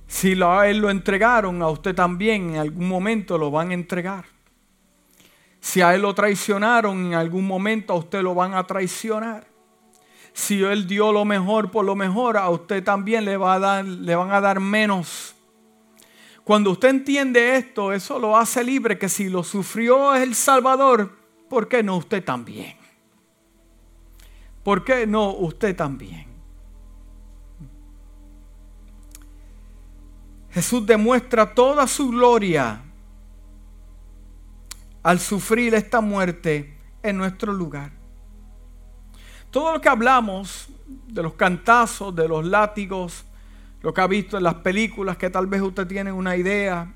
Si 0.06 0.40
a 0.44 0.68
él 0.68 0.78
lo 0.78 0.92
entregaron, 0.92 1.64
a 1.64 1.70
usted 1.70 1.96
también 1.96 2.52
en 2.52 2.58
algún 2.58 2.88
momento 2.88 3.40
lo 3.40 3.50
van 3.50 3.72
a 3.72 3.74
entregar. 3.74 4.26
Si 5.60 5.82
a 5.82 5.96
él 5.96 6.04
lo 6.04 6.14
traicionaron, 6.14 7.04
en 7.04 7.14
algún 7.16 7.48
momento 7.48 7.94
a 7.94 7.96
usted 7.96 8.22
lo 8.22 8.36
van 8.36 8.54
a 8.54 8.64
traicionar. 8.68 9.48
Si 10.34 10.62
él 10.62 10.86
dio 10.86 11.12
lo 11.12 11.26
mejor 11.26 11.72
por 11.72 11.84
lo 11.84 11.96
mejor, 11.96 12.38
a 12.38 12.48
usted 12.52 12.84
también 12.84 13.26
le, 13.26 13.38
va 13.38 13.56
a 13.56 13.60
dar, 13.60 13.84
le 13.84 14.16
van 14.16 14.32
a 14.32 14.40
dar 14.40 14.60
menos. 14.60 15.35
Cuando 16.46 16.70
usted 16.70 16.90
entiende 16.90 17.58
esto, 17.58 17.92
eso 17.92 18.20
lo 18.20 18.38
hace 18.38 18.64
libre, 18.64 19.00
que 19.00 19.10
si 19.10 19.30
lo 19.30 19.44
sufrió 19.44 20.14
el 20.14 20.36
Salvador, 20.36 21.18
¿por 21.50 21.68
qué 21.68 21.82
no 21.82 21.98
usted 21.98 22.24
también? 22.24 22.78
¿Por 24.64 24.84
qué 24.86 25.08
no 25.08 25.32
usted 25.32 25.76
también? 25.76 26.28
Jesús 30.52 30.86
demuestra 30.86 31.52
toda 31.52 31.88
su 31.88 32.10
gloria 32.10 32.80
al 35.02 35.20
sufrir 35.20 35.74
esta 35.74 36.00
muerte 36.00 36.78
en 37.02 37.18
nuestro 37.18 37.54
lugar. 37.54 37.92
Todo 39.50 39.74
lo 39.74 39.82
que 39.82 39.90
hablamos 39.90 40.70
de 41.08 41.24
los 41.24 41.34
cantazos, 41.34 42.16
de 42.16 42.28
los 42.28 42.46
látigos, 42.46 43.26
lo 43.86 43.94
que 43.94 44.02
ha 44.02 44.08
visto 44.08 44.36
en 44.36 44.42
las 44.42 44.56
películas, 44.56 45.16
que 45.16 45.30
tal 45.30 45.46
vez 45.46 45.62
usted 45.62 45.86
tiene 45.86 46.12
una 46.12 46.36
idea, 46.36 46.92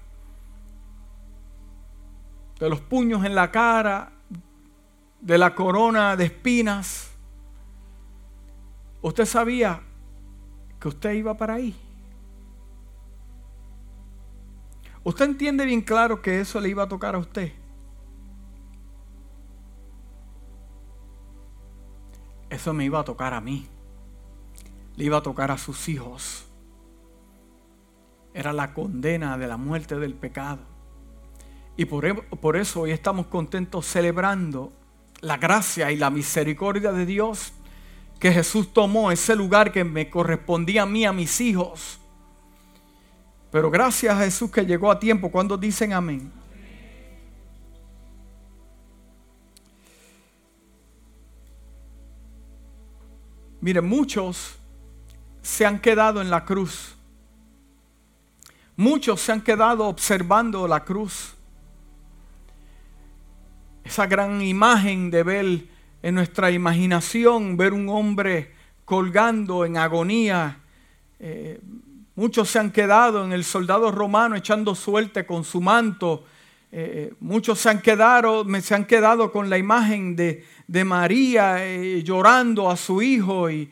de 2.60 2.68
los 2.68 2.82
puños 2.82 3.24
en 3.26 3.36
la 3.36 3.52
cara, 3.52 4.12
de 5.22 5.38
la 5.38 5.54
corona 5.54 6.16
de 6.16 6.26
espinas, 6.26 7.06
¿Usted 9.02 9.26
sabía 9.26 9.82
que 10.80 10.88
usted 10.88 11.14
iba 11.14 11.38
para 11.38 11.54
ahí? 11.54 11.76
¿Usted 15.04 15.26
entiende 15.26 15.66
bien 15.66 15.82
claro 15.82 16.22
que 16.22 16.42
eso 16.42 16.60
le 16.60 16.70
iba 16.70 16.84
a 16.84 16.88
tocar 16.90 17.14
a 17.14 17.20
usted? 17.20 17.54
Eso 22.50 22.74
me 22.74 22.84
iba 22.84 23.00
a 23.00 23.04
tocar 23.04 23.34
a 23.34 23.40
mí. 23.40 23.70
Le 24.98 25.06
iba 25.06 25.18
a 25.18 25.24
tocar 25.24 25.52
a 25.52 25.58
sus 25.58 25.88
hijos. 25.88 26.49
Era 28.40 28.54
la 28.54 28.74
condena 28.74 29.38
de 29.38 29.48
la 29.48 29.58
muerte 29.58 30.00
del 30.00 30.14
pecado. 30.14 30.60
Y 31.76 31.84
por, 31.84 32.06
e, 32.06 32.14
por 32.14 32.56
eso 32.56 32.80
hoy 32.80 32.92
estamos 32.92 33.28
contentos 33.28 33.86
celebrando 33.86 34.72
la 35.20 35.36
gracia 35.36 35.92
y 35.92 35.98
la 35.98 36.10
misericordia 36.10 36.94
de 36.94 37.06
Dios 37.06 37.52
que 38.18 38.32
Jesús 38.32 38.72
tomó 38.72 39.12
ese 39.12 39.36
lugar 39.36 39.74
que 39.74 39.84
me 39.84 40.10
correspondía 40.10 40.84
a 40.84 40.86
mí, 40.86 41.04
a 41.04 41.12
mis 41.12 41.42
hijos. 41.42 42.00
Pero 43.52 43.70
gracias 43.70 44.16
a 44.16 44.20
Jesús 44.22 44.50
que 44.50 44.66
llegó 44.66 44.90
a 44.90 44.98
tiempo 44.98 45.30
cuando 45.30 45.58
dicen 45.58 45.92
amén. 45.92 46.32
Miren, 53.60 53.86
muchos 53.86 54.56
se 55.42 55.66
han 55.66 55.82
quedado 55.82 56.22
en 56.22 56.30
la 56.30 56.46
cruz. 56.46 56.96
Muchos 58.80 59.20
se 59.20 59.34
han 59.34 59.42
quedado 59.42 59.88
observando 59.88 60.66
la 60.66 60.86
cruz. 60.86 61.34
Esa 63.84 64.08
gran 64.08 64.42
imagen 64.42 65.12
de 65.12 65.22
ver 65.22 65.66
en 66.02 66.16
nuestra 66.16 66.50
imaginación 66.50 67.58
ver 67.58 67.74
un 67.74 67.90
hombre 67.90 68.54
colgando 68.86 69.66
en 69.66 69.76
agonía. 69.76 70.60
Eh, 71.20 71.60
muchos 72.16 72.50
se 72.50 72.60
han 72.60 72.72
quedado 72.72 73.26
en 73.26 73.34
el 73.34 73.44
soldado 73.44 73.92
romano 73.92 74.38
echando 74.38 74.74
suerte 74.76 75.26
con 75.26 75.44
su 75.44 75.60
manto. 75.60 76.24
Eh, 76.72 77.12
muchos 77.20 77.60
se 77.60 77.68
han, 77.68 77.82
quedado, 77.82 78.46
se 78.62 78.76
han 78.76 78.86
quedado 78.86 79.34
con 79.34 79.50
la 79.50 79.58
imagen 79.58 80.16
de, 80.16 80.46
María 80.86 81.68
eh, 81.68 82.02
llorando 82.02 82.72
a 82.72 82.78
su 82.78 83.02
hijo 83.02 83.50
y, 83.50 83.70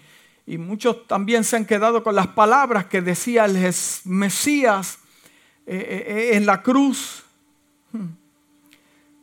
y, 0.47 0.57
muchos 0.57 1.05
también 1.05 1.43
se 1.43 1.57
han 1.57 1.65
quedado 1.65 2.01
con 2.01 2.15
las 2.15 2.27
palabras 2.27 2.85
que 2.85 3.01
decía 3.01 3.45
el 3.45 3.73
Mesías 4.05 4.99
en 5.65 6.45
la 6.45 6.63
cruz. 6.63 7.23
Hmm. 7.91 8.07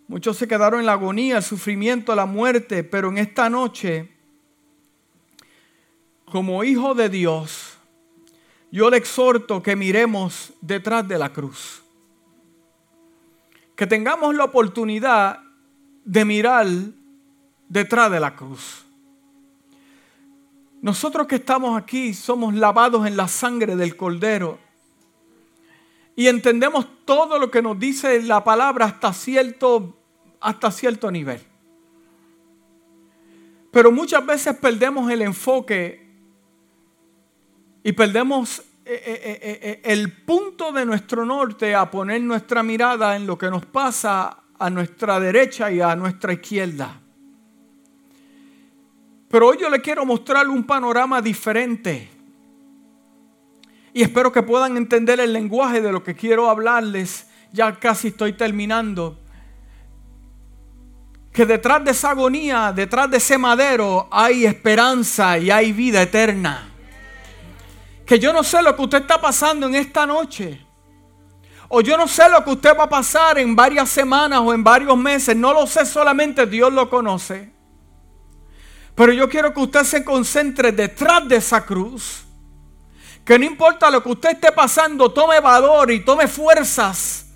Muchos 0.06 0.36
se 0.36 0.46
quedaron 0.46 0.80
en 0.80 0.86
la 0.86 0.92
agonía, 0.92 1.38
el 1.38 1.42
sufrimiento, 1.42 2.14
la 2.14 2.26
muerte, 2.26 2.84
pero 2.84 3.08
en 3.08 3.18
esta 3.18 3.48
noche, 3.48 4.10
como 6.26 6.62
hijo 6.62 6.94
de 6.94 7.08
Dios, 7.08 7.78
yo 8.70 8.90
le 8.90 8.98
exhorto 8.98 9.62
que 9.62 9.76
miremos 9.76 10.52
detrás 10.60 11.06
de 11.08 11.18
la 11.18 11.32
cruz. 11.32 11.82
Que 13.76 13.86
tengamos 13.86 14.34
la 14.34 14.44
oportunidad 14.44 15.40
de 16.04 16.24
mirar 16.24 16.66
detrás 17.68 18.10
de 18.10 18.20
la 18.20 18.36
cruz. 18.36 18.83
Nosotros 20.84 21.26
que 21.26 21.36
estamos 21.36 21.80
aquí 21.80 22.12
somos 22.12 22.52
lavados 22.52 23.06
en 23.06 23.16
la 23.16 23.26
sangre 23.26 23.74
del 23.74 23.96
Cordero 23.96 24.58
y 26.14 26.26
entendemos 26.26 26.86
todo 27.06 27.38
lo 27.38 27.50
que 27.50 27.62
nos 27.62 27.78
dice 27.78 28.22
la 28.22 28.44
palabra 28.44 28.84
hasta 28.84 29.14
cierto, 29.14 29.96
hasta 30.42 30.70
cierto 30.70 31.10
nivel. 31.10 31.40
Pero 33.70 33.90
muchas 33.92 34.26
veces 34.26 34.58
perdemos 34.58 35.10
el 35.10 35.22
enfoque 35.22 36.06
y 37.82 37.92
perdemos 37.92 38.58
eh, 38.84 39.00
eh, 39.06 39.38
eh, 39.40 39.80
el 39.84 40.12
punto 40.12 40.70
de 40.70 40.84
nuestro 40.84 41.24
norte 41.24 41.74
a 41.74 41.90
poner 41.90 42.20
nuestra 42.20 42.62
mirada 42.62 43.16
en 43.16 43.26
lo 43.26 43.38
que 43.38 43.48
nos 43.48 43.64
pasa 43.64 44.42
a 44.58 44.68
nuestra 44.68 45.18
derecha 45.18 45.70
y 45.70 45.80
a 45.80 45.96
nuestra 45.96 46.34
izquierda. 46.34 47.00
Pero 49.28 49.48
hoy 49.48 49.58
yo 49.60 49.68
le 49.68 49.80
quiero 49.80 50.04
mostrar 50.04 50.48
un 50.48 50.64
panorama 50.64 51.20
diferente. 51.20 52.10
Y 53.92 54.02
espero 54.02 54.32
que 54.32 54.42
puedan 54.42 54.76
entender 54.76 55.20
el 55.20 55.32
lenguaje 55.32 55.80
de 55.80 55.92
lo 55.92 56.02
que 56.02 56.16
quiero 56.16 56.50
hablarles. 56.50 57.28
Ya 57.52 57.78
casi 57.78 58.08
estoy 58.08 58.32
terminando. 58.32 59.20
Que 61.32 61.46
detrás 61.46 61.84
de 61.84 61.92
esa 61.92 62.10
agonía, 62.10 62.72
detrás 62.74 63.08
de 63.08 63.18
ese 63.18 63.38
madero, 63.38 64.08
hay 64.10 64.46
esperanza 64.46 65.38
y 65.38 65.50
hay 65.50 65.72
vida 65.72 66.02
eterna. 66.02 66.70
que 68.04 68.18
yo 68.18 68.32
no 68.32 68.42
sé 68.42 68.62
lo 68.62 68.76
que 68.76 68.82
usted 68.82 69.02
está 69.02 69.20
pasando 69.20 69.66
en 69.66 69.76
esta 69.76 70.04
noche. 70.04 70.60
O 71.68 71.80
yo 71.80 71.96
no 71.96 72.06
sé 72.06 72.28
lo 72.28 72.44
que 72.44 72.50
usted 72.50 72.76
va 72.76 72.84
a 72.84 72.88
pasar 72.88 73.38
en 73.38 73.56
varias 73.56 73.88
semanas 73.88 74.40
o 74.40 74.52
en 74.52 74.62
varios 74.62 74.96
meses. 74.96 75.36
No 75.36 75.54
lo 75.54 75.66
sé, 75.66 75.86
solamente 75.86 76.46
Dios 76.46 76.72
lo 76.72 76.90
conoce. 76.90 77.53
Pero 78.94 79.12
yo 79.12 79.28
quiero 79.28 79.52
que 79.52 79.60
usted 79.60 79.82
se 79.82 80.04
concentre 80.04 80.70
detrás 80.70 81.26
de 81.28 81.36
esa 81.36 81.64
cruz. 81.64 82.22
Que 83.24 83.38
no 83.38 83.44
importa 83.44 83.90
lo 83.90 84.02
que 84.02 84.10
usted 84.10 84.30
esté 84.32 84.52
pasando, 84.52 85.12
tome 85.12 85.40
valor 85.40 85.90
y 85.90 86.00
tome 86.04 86.28
fuerzas. 86.28 87.26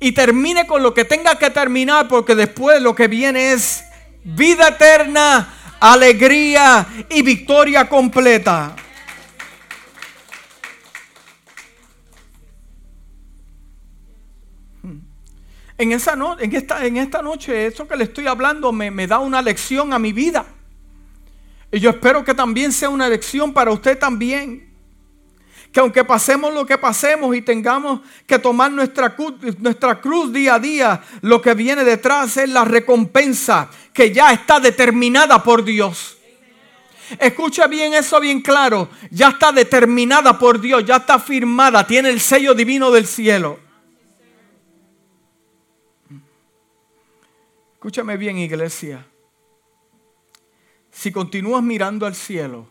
Y 0.00 0.12
termine 0.12 0.66
con 0.66 0.82
lo 0.82 0.94
que 0.94 1.04
tenga 1.04 1.36
que 1.36 1.50
terminar. 1.50 2.08
Porque 2.08 2.34
después 2.34 2.80
lo 2.80 2.94
que 2.94 3.08
viene 3.08 3.52
es 3.52 3.84
vida 4.24 4.68
eterna, 4.68 5.54
alegría 5.80 6.86
y 7.10 7.22
victoria 7.22 7.88
completa. 7.88 8.74
En, 15.76 15.90
esa 15.90 16.16
en, 16.38 16.54
esta, 16.54 16.86
en 16.86 16.96
esta 16.96 17.22
noche, 17.22 17.66
eso 17.66 17.88
que 17.88 17.96
le 17.96 18.04
estoy 18.04 18.28
hablando 18.28 18.72
me 18.72 19.06
da 19.06 19.18
una 19.18 19.42
lección 19.42 19.92
a 19.92 19.98
mi 19.98 20.12
vida. 20.12 20.46
Y 21.72 21.80
yo 21.80 21.88
espero 21.88 22.22
que 22.22 22.34
también 22.34 22.70
sea 22.70 22.90
una 22.90 23.08
lección 23.08 23.54
para 23.54 23.72
usted 23.72 23.98
también. 23.98 24.70
Que 25.72 25.80
aunque 25.80 26.04
pasemos 26.04 26.52
lo 26.52 26.66
que 26.66 26.76
pasemos 26.76 27.34
y 27.34 27.40
tengamos 27.40 28.02
que 28.26 28.38
tomar 28.38 28.70
nuestra 28.70 29.16
cruz, 29.16 29.36
nuestra 29.58 29.98
cruz 29.98 30.30
día 30.30 30.56
a 30.56 30.58
día, 30.58 31.02
lo 31.22 31.40
que 31.40 31.54
viene 31.54 31.82
detrás 31.82 32.36
es 32.36 32.50
la 32.50 32.66
recompensa 32.66 33.70
que 33.94 34.12
ya 34.12 34.32
está 34.32 34.60
determinada 34.60 35.42
por 35.42 35.64
Dios. 35.64 36.18
Escucha 37.18 37.66
bien 37.66 37.94
eso 37.94 38.20
bien 38.20 38.42
claro. 38.42 38.90
Ya 39.10 39.30
está 39.30 39.50
determinada 39.50 40.38
por 40.38 40.60
Dios, 40.60 40.84
ya 40.84 40.96
está 40.96 41.18
firmada, 41.18 41.86
tiene 41.86 42.10
el 42.10 42.20
sello 42.20 42.52
divino 42.52 42.90
del 42.90 43.06
cielo. 43.06 43.58
Escúchame 47.72 48.18
bien, 48.18 48.36
iglesia. 48.36 49.06
Si 50.92 51.10
continúas 51.10 51.62
mirando 51.62 52.06
al 52.06 52.14
cielo, 52.14 52.68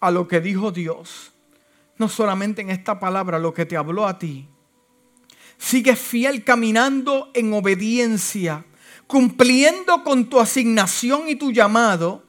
a 0.00 0.10
lo 0.10 0.28
que 0.28 0.40
dijo 0.40 0.70
Dios, 0.70 1.32
no 1.96 2.08
solamente 2.08 2.60
en 2.60 2.70
esta 2.70 3.00
palabra, 3.00 3.38
lo 3.38 3.54
que 3.54 3.64
te 3.64 3.76
habló 3.76 4.06
a 4.06 4.18
ti, 4.18 4.46
sigues 5.56 5.98
fiel 5.98 6.44
caminando 6.44 7.30
en 7.34 7.54
obediencia, 7.54 8.66
cumpliendo 9.06 10.04
con 10.04 10.26
tu 10.26 10.38
asignación 10.38 11.28
y 11.28 11.36
tu 11.36 11.50
llamado, 11.50 12.22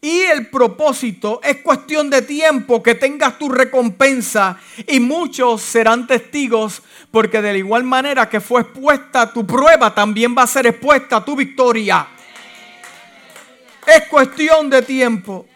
y 0.00 0.20
el 0.20 0.48
propósito 0.48 1.40
es 1.42 1.58
cuestión 1.62 2.10
de 2.10 2.22
tiempo 2.22 2.82
que 2.82 2.94
tengas 2.94 3.38
tu 3.38 3.48
recompensa 3.48 4.58
y 4.86 5.00
muchos 5.00 5.62
serán 5.62 6.06
testigos 6.06 6.82
porque 7.10 7.40
de 7.40 7.52
la 7.52 7.58
igual 7.58 7.82
manera 7.82 8.28
que 8.28 8.40
fue 8.40 8.60
expuesta 8.60 9.32
tu 9.32 9.46
prueba, 9.46 9.94
también 9.94 10.34
va 10.36 10.42
a 10.42 10.46
ser 10.46 10.66
expuesta 10.66 11.24
tu 11.24 11.34
victoria. 11.34 12.06
Es 13.86 14.08
cuestión 14.08 14.68
de 14.68 14.82
tiempo. 14.82 15.46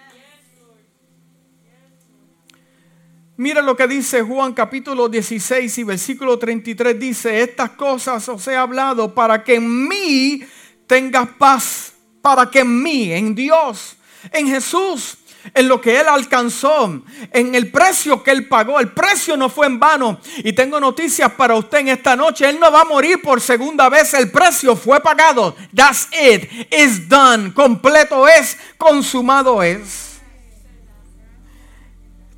Mira 3.36 3.62
lo 3.62 3.74
que 3.74 3.88
dice 3.88 4.20
Juan 4.22 4.52
capítulo 4.52 5.08
16 5.08 5.78
y 5.78 5.82
versículo 5.82 6.38
33. 6.38 7.00
Dice, 7.00 7.42
estas 7.42 7.70
cosas 7.70 8.28
os 8.28 8.46
he 8.46 8.54
hablado 8.54 9.14
para 9.14 9.42
que 9.42 9.54
en 9.54 9.88
mí 9.88 10.42
tengas 10.86 11.26
paz, 11.38 11.94
para 12.20 12.50
que 12.50 12.60
en 12.60 12.82
mí, 12.82 13.10
en 13.12 13.34
Dios, 13.34 13.96
en 14.30 14.46
Jesús, 14.46 15.16
en 15.54 15.68
lo 15.68 15.80
que 15.80 16.00
Él 16.00 16.08
alcanzó, 16.08 17.02
en 17.32 17.54
el 17.54 17.70
precio 17.70 18.22
que 18.22 18.30
Él 18.30 18.48
pagó. 18.48 18.80
El 18.80 18.92
precio 18.92 19.36
no 19.36 19.48
fue 19.48 19.66
en 19.66 19.78
vano. 19.78 20.20
Y 20.38 20.52
tengo 20.52 20.80
noticias 20.80 21.32
para 21.32 21.54
usted 21.54 21.78
en 21.78 21.88
esta 21.88 22.16
noche. 22.16 22.48
Él 22.48 22.58
no 22.60 22.70
va 22.70 22.82
a 22.82 22.84
morir 22.84 23.20
por 23.22 23.40
segunda 23.40 23.88
vez. 23.88 24.14
El 24.14 24.30
precio 24.30 24.76
fue 24.76 25.00
pagado. 25.00 25.56
That's 25.74 26.08
it. 26.12 26.50
It's 26.70 27.08
done. 27.08 27.52
Completo 27.52 28.28
es. 28.28 28.56
Consumado 28.76 29.62
es. 29.62 30.10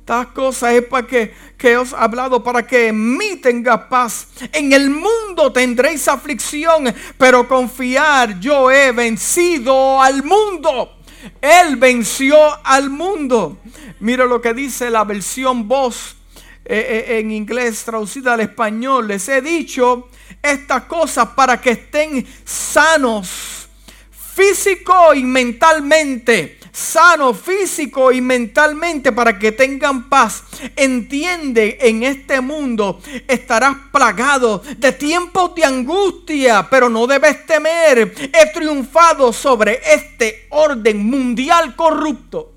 Estas 0.03 0.27
cosas 0.27 0.73
es 0.73 0.83
para 0.83 1.07
que, 1.07 1.33
que 1.57 1.77
os 1.77 1.93
he 1.93 1.95
hablado, 1.95 2.43
para 2.43 2.67
que 2.67 2.87
en 2.89 3.17
mí 3.17 3.37
tenga 3.37 3.87
paz. 3.87 4.27
En 4.51 4.73
el 4.73 4.89
mundo 4.89 5.49
tendréis 5.53 6.09
aflicción, 6.09 6.93
pero 7.17 7.47
confiar, 7.47 8.37
yo 8.37 8.69
he 8.69 8.91
vencido 8.91 10.01
al 10.01 10.21
mundo. 10.21 11.02
Él 11.41 11.75
venció 11.77 12.37
al 12.63 12.89
mundo. 12.89 13.57
Mira 13.99 14.25
lo 14.25 14.41
que 14.41 14.53
dice 14.53 14.89
la 14.89 15.03
versión 15.03 15.67
voz 15.67 16.15
eh, 16.65 17.05
eh, 17.07 17.19
en 17.19 17.31
inglés 17.31 17.83
traducida 17.83 18.33
al 18.33 18.41
español. 18.41 19.07
Les 19.07 19.27
he 19.29 19.41
dicho 19.41 20.09
estas 20.41 20.83
cosas 20.83 21.29
para 21.29 21.59
que 21.59 21.71
estén 21.71 22.25
sanos 22.45 23.67
físico 24.11 25.13
y 25.13 25.23
mentalmente 25.23 26.59
sano 26.73 27.35
físico 27.35 28.11
y 28.11 28.19
mentalmente 28.19 29.11
para 29.11 29.37
que 29.37 29.51
tengan 29.51 30.09
paz. 30.09 30.43
Entiende, 30.75 31.77
en 31.79 32.03
este 32.03 32.41
mundo 32.41 32.99
estarás 33.27 33.77
plagado 33.91 34.63
de 34.77 34.91
tiempos 34.91 35.53
de 35.55 35.63
angustia, 35.63 36.67
pero 36.69 36.89
no 36.89 37.05
debes 37.05 37.45
temer. 37.45 38.13
He 38.33 38.51
triunfado 38.51 39.31
sobre 39.31 39.79
este 39.85 40.47
orden 40.49 41.05
mundial 41.05 41.75
corrupto. 41.75 42.52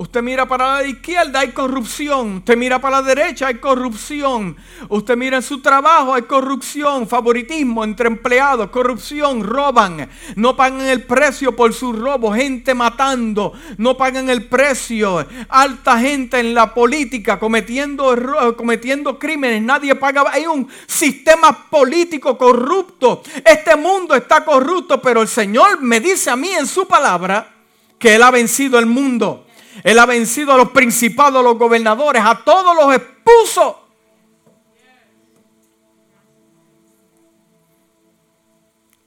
Usted 0.00 0.22
mira 0.22 0.48
para 0.48 0.76
la 0.76 0.86
izquierda, 0.86 1.40
hay 1.40 1.50
corrupción. 1.50 2.36
Usted 2.36 2.56
mira 2.56 2.80
para 2.80 3.02
la 3.02 3.06
derecha, 3.06 3.48
hay 3.48 3.56
corrupción. 3.56 4.56
Usted 4.88 5.14
mira 5.14 5.36
en 5.36 5.42
su 5.42 5.60
trabajo, 5.60 6.14
hay 6.14 6.22
corrupción, 6.22 7.06
favoritismo 7.06 7.84
entre 7.84 8.06
empleados, 8.06 8.70
corrupción, 8.70 9.44
roban. 9.44 10.08
No 10.36 10.56
pagan 10.56 10.80
el 10.86 11.02
precio 11.02 11.54
por 11.54 11.74
sus 11.74 11.98
robos, 11.98 12.34
gente 12.34 12.72
matando. 12.72 13.52
No 13.76 13.98
pagan 13.98 14.30
el 14.30 14.46
precio. 14.46 15.26
Alta 15.50 15.98
gente 15.98 16.40
en 16.40 16.54
la 16.54 16.72
política 16.72 17.38
cometiendo, 17.38 18.56
cometiendo 18.56 19.18
crímenes. 19.18 19.60
Nadie 19.60 19.94
paga. 19.96 20.24
Hay 20.32 20.46
un 20.46 20.66
sistema 20.86 21.68
político 21.68 22.38
corrupto. 22.38 23.22
Este 23.44 23.76
mundo 23.76 24.14
está 24.14 24.46
corrupto, 24.46 25.02
pero 25.02 25.20
el 25.20 25.28
Señor 25.28 25.82
me 25.82 26.00
dice 26.00 26.30
a 26.30 26.36
mí 26.36 26.48
en 26.48 26.66
su 26.66 26.88
palabra 26.88 27.52
que 27.98 28.14
Él 28.14 28.22
ha 28.22 28.30
vencido 28.30 28.78
el 28.78 28.86
mundo. 28.86 29.44
Él 29.82 29.98
ha 29.98 30.06
vencido 30.06 30.52
a 30.52 30.56
los 30.56 30.70
principados, 30.70 31.40
a 31.40 31.42
los 31.42 31.58
gobernadores, 31.58 32.22
a 32.24 32.42
todos 32.44 32.74
los 32.74 32.94
expuso. 32.94 33.86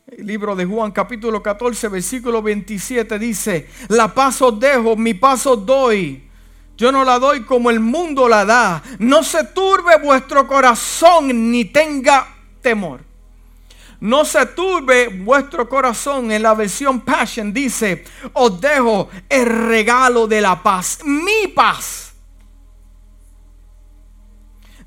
El 0.08 0.28
libro 0.28 0.56
de 0.56 0.65
Juan 0.65 0.91
capítulo 0.91 1.41
14 1.41 1.88
versículo 1.88 2.41
27 2.41 3.17
dice, 3.17 3.67
la 3.88 4.13
paz 4.13 4.41
os 4.43 4.60
dejo, 4.60 4.95
mi 4.95 5.15
paz 5.15 5.47
os 5.47 5.65
doy. 5.65 6.30
Yo 6.78 6.91
no 6.91 7.04
la 7.04 7.19
doy 7.19 7.43
como 7.43 7.69
el 7.69 7.80
mundo 7.80 8.28
la 8.28 8.45
da. 8.45 8.84
No 8.99 9.23
se 9.23 9.43
turbe 9.45 9.97
vuestro 10.02 10.47
corazón 10.47 11.52
ni 11.52 11.65
tenga 11.65 12.28
temor. 12.62 13.12
No 14.03 14.25
se 14.25 14.45
turbe 14.47 15.07
vuestro 15.07 15.69
corazón. 15.69 16.29
En 16.29 16.43
la 16.43 16.53
versión 16.53 16.99
Passion 16.99 17.53
dice, 17.53 18.03
os 18.33 18.59
dejo 18.59 19.07
el 19.29 19.45
regalo 19.45 20.27
de 20.27 20.41
la 20.41 20.61
paz, 20.61 20.99
mi 21.05 21.47
paz. 21.47 22.13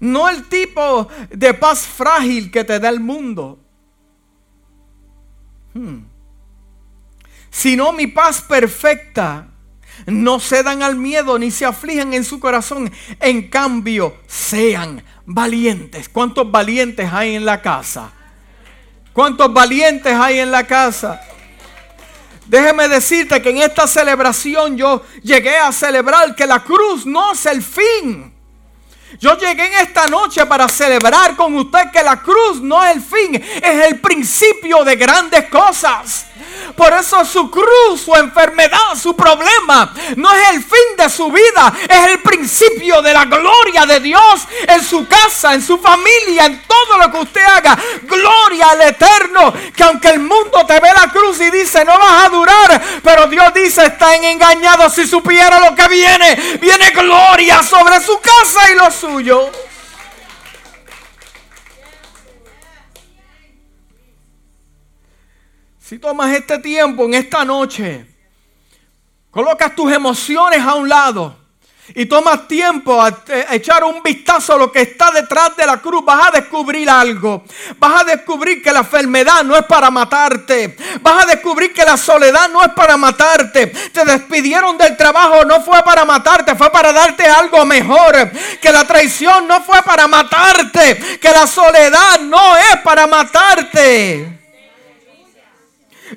No 0.01 0.29
el 0.29 0.47
tipo 0.49 1.09
de 1.31 1.55
paz 1.55 1.87
frágil 1.87 2.51
que 2.51 2.63
te 2.63 2.79
da 2.79 2.91
el 2.91 3.01
mundo. 3.01 3.59
Hmm. 5.73 6.01
Sino 7.49 7.93
mi 7.95 8.09
paz 8.09 8.43
perfecta. 8.43 9.49
No 10.07 10.39
cedan 10.39 10.83
al 10.83 10.97
miedo 10.97 11.39
ni 11.39 11.51
se 11.51 11.65
aflijan 11.65 12.13
en 12.13 12.23
su 12.23 12.39
corazón. 12.39 12.93
En 13.21 13.49
cambio, 13.49 14.19
sean 14.27 15.03
valientes. 15.25 16.11
¿Cuántos 16.11 16.51
valientes 16.51 17.11
hay 17.11 17.35
en 17.35 17.47
la 17.47 17.63
casa? 17.63 18.13
¿Cuántos 19.17 19.51
valientes 19.51 20.13
hay 20.13 20.41
en 20.41 20.51
la 20.51 20.67
casa? 20.67 21.19
Déjeme 22.45 22.87
decirte 22.87 23.41
que 23.41 23.49
en 23.49 23.57
esta 23.57 23.87
celebración 23.87 24.77
yo 24.77 25.03
llegué 25.23 25.57
a 25.57 25.73
celebrar 25.73 26.35
que 26.35 26.47
la 26.47 26.63
cruz 26.63 27.07
no 27.07 27.33
es 27.33 27.47
el 27.47 27.63
fin. 27.63 28.31
Yo 29.19 29.39
llegué 29.39 29.69
en 29.69 29.87
esta 29.87 30.07
noche 30.09 30.45
para 30.45 30.69
celebrar 30.69 31.35
con 31.35 31.57
usted 31.57 31.91
que 31.91 32.03
la 32.03 32.21
cruz 32.21 32.61
no 32.61 32.85
es 32.85 32.97
el 32.97 33.03
fin, 33.03 33.35
es 33.37 33.87
el 33.87 34.01
principio 34.01 34.85
de 34.85 34.97
grandes 34.97 35.49
cosas. 35.49 36.27
Por 36.75 36.93
eso 36.93 37.25
su 37.25 37.51
cruz, 37.51 38.03
su 38.05 38.15
enfermedad, 38.15 38.95
su 39.01 39.15
problema 39.15 39.93
no 40.17 40.33
es 40.33 40.51
el 40.51 40.63
fin 40.63 40.97
de 40.97 41.09
su 41.09 41.31
vida, 41.31 41.73
es 41.89 42.11
el 42.11 42.21
principio 42.21 43.03
de 43.03 43.13
la 43.13 43.25
gloria 43.25 43.87
de 43.87 44.01
Dios 44.01 44.47
en 44.67 44.83
su 44.83 45.07
casa, 45.07 45.55
en 45.55 45.63
su 45.63 45.79
familia, 45.79 46.47
en 46.47 46.63
todo 46.63 46.99
lo 46.99 47.11
que 47.11 47.19
usted 47.19 47.45
haga. 47.45 47.79
Gloria 48.03 48.71
al 48.71 48.83
eterno, 48.83 49.53
que 49.75 49.83
aunque 49.85 50.09
el 50.09 50.21
mundo 50.21 50.65
te 50.67 50.81
ve 50.81 50.89
la 50.95 51.11
cruz 51.11 51.41
y 51.41 51.51
dice 51.51 51.85
no 51.85 51.99
vas 51.99 52.25
a 52.25 52.29
durar, 52.29 52.83
pero 53.03 53.27
Dios 53.27 53.53
dice 53.55 53.87
están 53.87 54.25
engañados 54.25 54.95
si 54.95 55.07
supiera 55.07 55.61
lo 55.61 55.75
que 55.75 55.89
viene. 55.89 56.59
Viene 56.61 56.91
gloria 56.91 57.63
sobre 57.63 58.01
su 58.01 58.21
casa 58.21 58.71
y 58.73 58.75
lo 58.77 58.91
suyo. 58.91 59.66
Si 65.89 66.01
tomas 66.01 66.35
este 66.35 66.59
tiempo 66.59 67.05
en 67.05 67.15
esta 67.15 67.45
noche, 67.45 68.05
colocas 69.31 69.73
tus 69.77 69.93
emociones 69.93 70.61
a 70.61 70.75
un 70.75 70.89
lado 70.89 71.37
y 71.95 72.07
tomas 72.07 72.49
tiempo 72.49 73.01
a, 73.01 73.17
echar 73.53 73.85
un 73.85 74.03
vistazo 74.03 74.55
a 74.55 74.57
lo 74.57 74.73
que 74.73 74.81
está 74.81 75.13
detrás 75.13 75.57
de 75.57 75.65
la 75.65 75.77
cruz, 75.77 76.05
vas 76.05 76.27
a 76.27 76.41
descubrir 76.41 76.91
algo. 76.91 77.45
Vas 77.79 78.01
a 78.01 78.05
descubrir 78.05 78.61
que 78.65 78.73
la 78.73 78.81
enfermedad 78.81 79.45
no 79.45 79.55
es 79.55 79.65
para 79.67 79.89
matarte. 79.89 80.77
Vas 81.03 81.23
a 81.23 81.27
descubrir 81.29 81.73
que 81.73 81.85
la 81.85 81.97
soledad 81.97 82.49
no 82.49 82.65
es 82.65 82.71
para 82.71 82.97
matarte. 82.97 83.69
Te 83.69 84.05
despidieron 84.05 84.77
del 84.77 84.97
trabajo, 84.97 85.45
no 85.45 85.63
fue 85.63 85.85
para 85.85 86.05
matarte, 86.05 86.57
fue 86.57 86.69
para 86.73 86.93
darte 86.93 87.29
algo 87.29 87.65
mejor. 87.65 88.29
Que 88.61 88.73
la 88.73 88.85
traición 88.85 89.47
no 89.47 89.63
fue 89.63 89.81
para 89.85 90.09
matarte. 90.09 91.19
Que 91.21 91.31
la 91.31 91.47
soledad 91.47 92.19
no 92.23 92.57
es 92.57 92.77
para 92.83 93.07
matarte. 93.07 94.36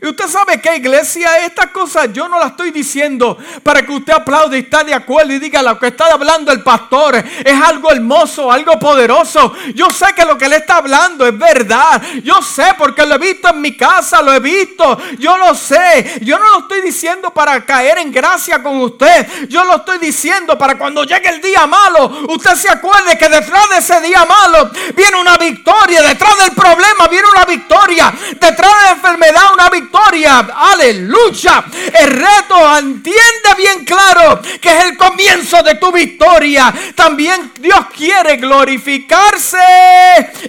Y 0.02 0.08
usted 0.08 0.28
sabe 0.28 0.62
que 0.62 0.76
iglesia, 0.76 1.40
estas 1.40 1.72
cosas 1.72 2.10
yo 2.14 2.28
no 2.28 2.40
las 2.40 2.52
estoy 2.52 2.72
diciendo 2.72 3.38
para 3.64 3.82
que 3.82 3.92
usted 3.92 4.14
aplaude 4.14 4.58
y 4.58 4.62
está 4.62 4.84
de 4.84 4.94
acuerdo 4.94 5.34
y 5.34 5.40
diga 5.40 5.62
lo 5.62 5.80
que 5.80 5.88
está 5.88 6.06
hablando 6.06 6.52
el 6.52 6.62
pastor 6.62 7.16
es 7.16 7.62
algo 7.62 7.92
hermoso, 7.92 8.52
algo 8.52 8.78
poderoso. 8.78 9.54
Yo 9.74 9.90
sé 9.90 10.08
que 10.16 10.26
lo 10.26 10.38
que 10.38 10.48
le 10.48 10.58
está 10.58 10.78
hablando 10.78 11.28
es 11.28 11.38
verdad. 11.38 12.02
Yo 12.24 12.42
sé 12.42 12.76
porque 12.78 13.06
lo 13.06 13.16
he 13.16 13.18
visto 13.18 13.50
en 13.50 13.62
mi 13.62 13.76
casa, 13.76 14.22
lo 14.22 14.34
he 14.34 14.40
visto. 14.40 14.98
Yo 15.18 15.38
lo 15.38 15.56
sé. 15.56 16.20
Yo 16.22 16.38
no 16.38 16.46
lo 16.54 16.60
estoy 16.60 16.82
diciendo 16.82 17.32
para 17.32 17.66
caer 17.66 17.98
en 17.98 18.12
gracia 18.12 18.62
con 18.62 18.82
usted. 18.82 19.48
Yo 19.48 19.64
lo 19.64 19.78
estoy 19.78 19.98
diciendo 19.98 20.58
para 20.58 20.78
cuando 20.78 21.04
llegue 21.04 21.30
el 21.30 21.42
día 21.42 21.66
malo, 21.66 22.26
usted 22.30 22.56
se 22.56 22.70
acuerde 22.70 23.18
que 23.18 23.28
detrás 23.28 23.70
de 23.70 23.78
ese 23.78 24.02
día 24.02 24.26
malo 24.26 24.70
viene 24.96 25.20
una 25.20 25.38
victoria. 25.38 26.04
Detrás 26.04 26.38
del 26.38 26.52
problema 26.52 27.08
viene 27.10 27.28
una 27.36 27.46
victoria. 27.46 28.14
Detrás 28.40 28.78
de 28.78 28.84
la 28.84 28.92
enfermedad 28.92 29.54
una 29.54 29.70
victoria 29.70 29.79
victoria. 29.82 30.40
Aleluya. 30.40 31.66
El 32.00 32.12
reto 32.12 32.78
entiende 32.78 33.50
bien 33.58 33.86
claro 33.86 34.42
que 34.62 34.70
es 34.70 34.86
el 34.86 34.98
comienzo 34.98 35.62
de 35.64 35.76
tu 35.76 35.92
victoria. 35.92 36.74
También 36.96 37.52
Dios 37.60 37.86
quiere 37.96 38.38
glorificarse 38.38 39.58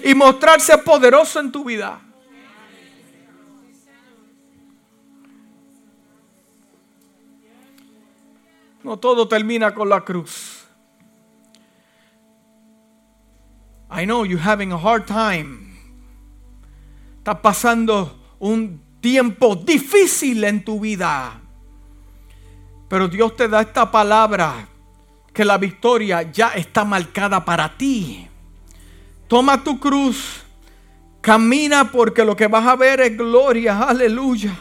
y 0.05 0.15
mostrarse 0.15 0.79
poderoso 0.79 1.41
en 1.41 1.53
tu 1.53 1.65
vida. 1.65 2.01
No 8.83 8.97
todo 8.99 9.29
termina 9.29 9.75
con 9.75 9.89
la 9.89 10.01
cruz. 10.01 10.57
I 13.91 14.07
know 14.07 14.25
you're 14.25 14.39
having 14.39 14.73
a 14.73 14.79
hard 14.79 15.07
time. 15.07 15.71
Estás 17.19 17.41
pasando 17.41 18.19
un 18.39 18.81
tiempo 19.01 19.57
difícil 19.57 20.45
en 20.45 20.65
tu 20.65 20.81
vida. 20.81 21.41
Pero 22.89 23.09
Dios 23.09 23.37
te 23.37 23.49
da 23.49 23.61
esta 23.61 23.91
palabra 23.91 24.69
que 25.33 25.45
la 25.45 25.59
victoria 25.59 26.23
ya 26.31 26.49
está 26.49 26.85
marcada 26.85 27.45
para 27.45 27.77
ti. 27.77 28.27
Toma 29.29 29.63
tu 29.63 29.79
cruz, 29.79 30.43
camina 31.21 31.91
porque 31.91 32.25
lo 32.25 32.35
que 32.35 32.49
vas 32.49 32.67
a 32.67 32.77
ver 32.77 33.01
es 33.01 33.17
gloria, 33.17 33.83
aleluya. 33.83 34.53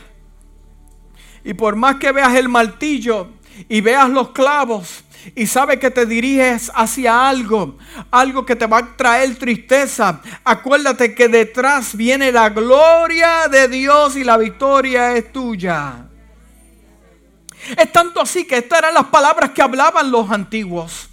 Y 1.44 1.54
por 1.54 1.76
más 1.76 1.96
que 1.96 2.12
veas 2.12 2.36
el 2.36 2.50
martillo 2.50 3.30
y 3.68 3.82
veas 3.82 4.10
los 4.10 4.30
clavos, 4.30 5.04
y 5.36 5.48
sabe 5.48 5.80
que 5.80 5.92
te 5.92 6.06
diriges 6.06 6.72
hacia 6.74 7.28
algo, 7.28 7.78
algo 8.12 8.46
que 8.46 8.56
te 8.56 8.66
va 8.66 8.80
a 8.80 8.96
traer 8.96 9.36
tristeza, 9.38 10.22
acuérdate 10.44 11.14
que 11.14 11.28
detrás 11.28 11.96
viene 11.96 12.32
la 12.32 12.50
gloria 12.50 13.48
de 13.50 13.68
Dios 13.68 14.16
y 14.16 14.24
la 14.24 14.38
victoria 14.38 15.16
es 15.16 15.32
tuya. 15.32 16.06
Es 17.78 17.92
tanto 17.92 18.22
así 18.22 18.46
que 18.46 18.58
estas 18.58 18.80
eran 18.80 18.94
las 18.94 19.08
palabras 19.08 19.52
que 19.52 19.62
hablaban 19.62 20.10
los 20.10 20.32
antiguos. 20.32 21.10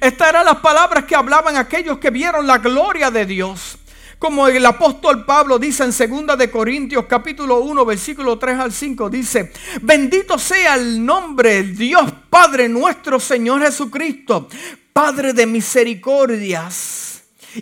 Estas 0.00 0.28
eran 0.28 0.44
las 0.44 0.58
palabras 0.58 1.04
que 1.04 1.16
hablaban 1.16 1.56
aquellos 1.56 1.98
que 1.98 2.10
vieron 2.10 2.46
la 2.46 2.58
gloria 2.58 3.10
de 3.10 3.26
Dios. 3.26 3.78
Como 4.18 4.48
el 4.48 4.66
apóstol 4.66 5.24
Pablo 5.24 5.60
dice 5.60 5.84
en 5.84 6.26
2 6.26 6.36
de 6.36 6.50
Corintios 6.50 7.04
capítulo 7.08 7.60
1 7.60 7.84
versículo 7.84 8.36
3 8.36 8.58
al 8.58 8.72
5 8.72 9.08
dice, 9.08 9.52
bendito 9.80 10.38
sea 10.38 10.74
el 10.74 11.04
nombre 11.04 11.62
Dios 11.62 12.12
Padre 12.28 12.68
nuestro 12.68 13.20
Señor 13.20 13.62
Jesucristo, 13.62 14.48
Padre 14.92 15.32
de 15.32 15.46
misericordias 15.46 17.07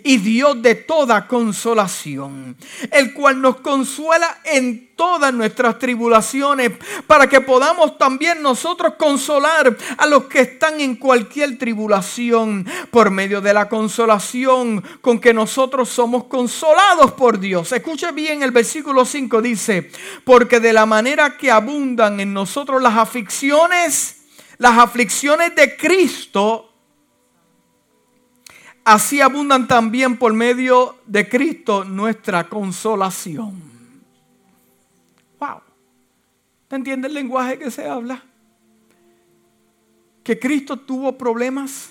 y 0.03 0.17
Dios 0.17 0.61
de 0.61 0.75
toda 0.75 1.27
consolación, 1.27 2.57
el 2.91 3.13
cual 3.13 3.41
nos 3.41 3.57
consuela 3.57 4.39
en 4.43 4.87
todas 4.95 5.33
nuestras 5.33 5.77
tribulaciones, 5.79 6.71
para 7.05 7.27
que 7.27 7.39
podamos 7.39 7.97
también 7.97 8.41
nosotros 8.41 8.95
consolar 8.97 9.77
a 9.97 10.05
los 10.07 10.25
que 10.25 10.41
están 10.41 10.81
en 10.81 10.95
cualquier 10.95 11.57
tribulación, 11.57 12.65
por 12.91 13.11
medio 13.11 13.39
de 13.39 13.53
la 13.53 13.69
consolación 13.69 14.83
con 15.01 15.19
que 15.19 15.33
nosotros 15.33 15.87
somos 15.89 16.25
consolados 16.25 17.13
por 17.13 17.39
Dios. 17.39 17.71
Escuche 17.71 18.11
bien, 18.11 18.43
el 18.43 18.51
versículo 18.51 19.05
5 19.05 19.41
dice, 19.41 19.91
porque 20.23 20.59
de 20.59 20.73
la 20.73 20.85
manera 20.85 21.37
que 21.37 21.51
abundan 21.51 22.19
en 22.19 22.33
nosotros 22.33 22.81
las 22.81 22.97
aflicciones, 22.97 24.17
las 24.57 24.77
aflicciones 24.77 25.55
de 25.55 25.77
Cristo, 25.77 26.76
así 28.87 29.19
abundan 29.19 29.67
también 29.67 30.17
por 30.17 30.31
medio 30.31 30.95
de 31.05 31.27
Cristo 31.27 31.83
nuestra 31.83 32.47
consolación. 32.47 33.61
Wow. 35.37 35.59
¿Te 36.69 36.77
entiende 36.77 37.09
el 37.09 37.13
lenguaje 37.13 37.59
que 37.59 37.69
se 37.69 37.85
habla? 37.85 38.23
Que 40.23 40.39
Cristo 40.39 40.77
tuvo 40.77 41.17
problemas, 41.17 41.89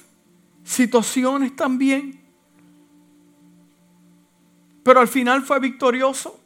situaciones 0.65 1.55
también, 1.55 2.19
pero 4.83 4.99
al 4.99 5.09
final 5.09 5.43
fue 5.43 5.61
victorioso. 5.61 6.41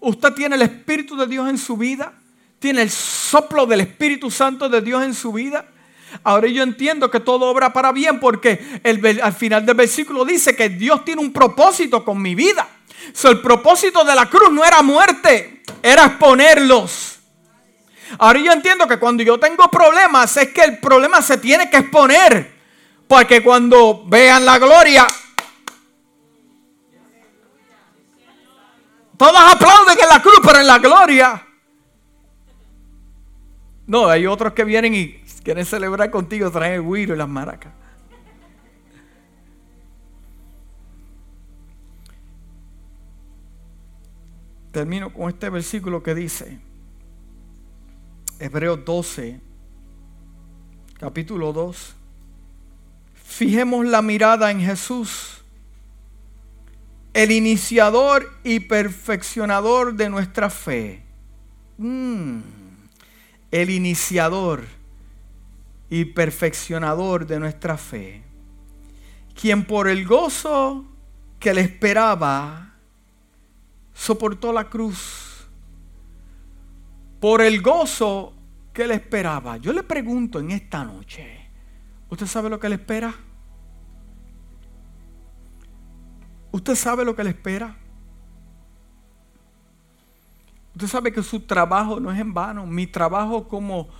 Usted 0.00 0.32
tiene 0.32 0.56
el 0.56 0.62
Espíritu 0.62 1.14
de 1.16 1.28
Dios 1.28 1.48
en 1.48 1.58
su 1.58 1.76
vida, 1.76 2.20
tiene 2.58 2.82
el 2.82 2.90
soplo 2.90 3.64
del 3.64 3.82
Espíritu 3.82 4.28
Santo 4.28 4.68
de 4.68 4.80
Dios 4.80 5.04
en 5.04 5.14
su 5.14 5.32
vida. 5.32 5.68
Ahora 6.22 6.48
yo 6.48 6.62
entiendo 6.62 7.10
que 7.10 7.20
todo 7.20 7.46
obra 7.46 7.72
para 7.72 7.92
bien 7.92 8.20
porque 8.20 8.80
el, 8.82 9.20
al 9.20 9.32
final 9.32 9.66
del 9.66 9.74
versículo 9.74 10.24
dice 10.24 10.54
que 10.54 10.68
Dios 10.68 11.04
tiene 11.04 11.20
un 11.20 11.32
propósito 11.32 12.04
con 12.04 12.20
mi 12.20 12.34
vida. 12.34 12.66
el 13.24 13.40
propósito 13.40 14.04
de 14.04 14.14
la 14.14 14.28
cruz 14.28 14.52
no 14.52 14.64
era 14.64 14.82
muerte, 14.82 15.62
era 15.82 16.06
exponerlos. 16.06 17.18
Ahora 18.18 18.38
yo 18.38 18.52
entiendo 18.52 18.86
que 18.86 18.98
cuando 18.98 19.22
yo 19.22 19.38
tengo 19.38 19.68
problemas 19.68 20.36
es 20.36 20.50
que 20.50 20.62
el 20.62 20.78
problema 20.78 21.20
se 21.20 21.38
tiene 21.38 21.68
que 21.68 21.78
exponer. 21.78 22.54
Porque 23.08 23.42
cuando 23.42 24.04
vean 24.06 24.44
la 24.46 24.58
gloria, 24.58 25.06
todos 29.16 29.36
aplauden 29.36 29.98
en 30.00 30.08
la 30.08 30.22
cruz, 30.22 30.40
pero 30.42 30.58
en 30.58 30.66
la 30.66 30.78
gloria. 30.78 31.46
No, 33.86 34.08
hay 34.08 34.26
otros 34.26 34.54
que 34.54 34.64
vienen 34.64 34.94
y 34.94 35.22
Quieren 35.44 35.66
celebrar 35.66 36.10
contigo, 36.10 36.50
traen 36.50 36.80
el 36.80 36.82
guiro 36.82 37.14
y 37.14 37.18
las 37.18 37.28
maracas. 37.28 37.70
Termino 44.72 45.12
con 45.12 45.28
este 45.28 45.50
versículo 45.50 46.02
que 46.02 46.14
dice, 46.14 46.58
Hebreos 48.40 48.84
12, 48.86 49.38
capítulo 50.98 51.52
2. 51.52 51.94
Fijemos 53.14 53.84
la 53.86 54.00
mirada 54.00 54.50
en 54.50 54.60
Jesús, 54.60 55.44
el 57.12 57.30
iniciador 57.30 58.32
y 58.44 58.60
perfeccionador 58.60 59.94
de 59.94 60.08
nuestra 60.08 60.48
fe. 60.48 61.02
Mm, 61.76 62.38
el 63.50 63.70
iniciador 63.70 64.64
y 65.94 66.06
perfeccionador 66.06 67.24
de 67.24 67.38
nuestra 67.38 67.76
fe, 67.76 68.24
quien 69.32 69.64
por 69.64 69.86
el 69.86 70.04
gozo 70.04 70.84
que 71.38 71.54
le 71.54 71.60
esperaba, 71.60 72.74
soportó 73.92 74.52
la 74.52 74.68
cruz, 74.68 75.46
por 77.20 77.42
el 77.42 77.62
gozo 77.62 78.34
que 78.72 78.88
le 78.88 78.94
esperaba. 78.94 79.56
Yo 79.58 79.72
le 79.72 79.84
pregunto 79.84 80.40
en 80.40 80.50
esta 80.50 80.82
noche, 80.82 81.48
¿usted 82.10 82.26
sabe 82.26 82.50
lo 82.50 82.58
que 82.58 82.68
le 82.68 82.74
espera? 82.74 83.14
¿Usted 86.50 86.74
sabe 86.74 87.04
lo 87.04 87.14
que 87.14 87.22
le 87.22 87.30
espera? 87.30 87.76
Usted 90.72 90.88
sabe 90.88 91.12
que 91.12 91.22
su 91.22 91.38
trabajo 91.38 92.00
no 92.00 92.10
es 92.10 92.18
en 92.18 92.34
vano. 92.34 92.66
Mi 92.66 92.88
trabajo 92.88 93.46
como, 93.46 93.90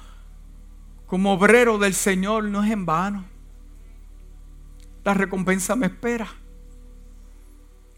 como 1.07 1.35
obrero 1.35 1.79
del 1.79 1.95
Señor 1.95 2.45
no 2.45 2.65
es 2.65 2.71
en 2.71 2.87
vano. 2.87 3.25
La 5.05 5.15
recompensa 5.15 5.77
me 5.77 5.87
espera. 5.87 6.29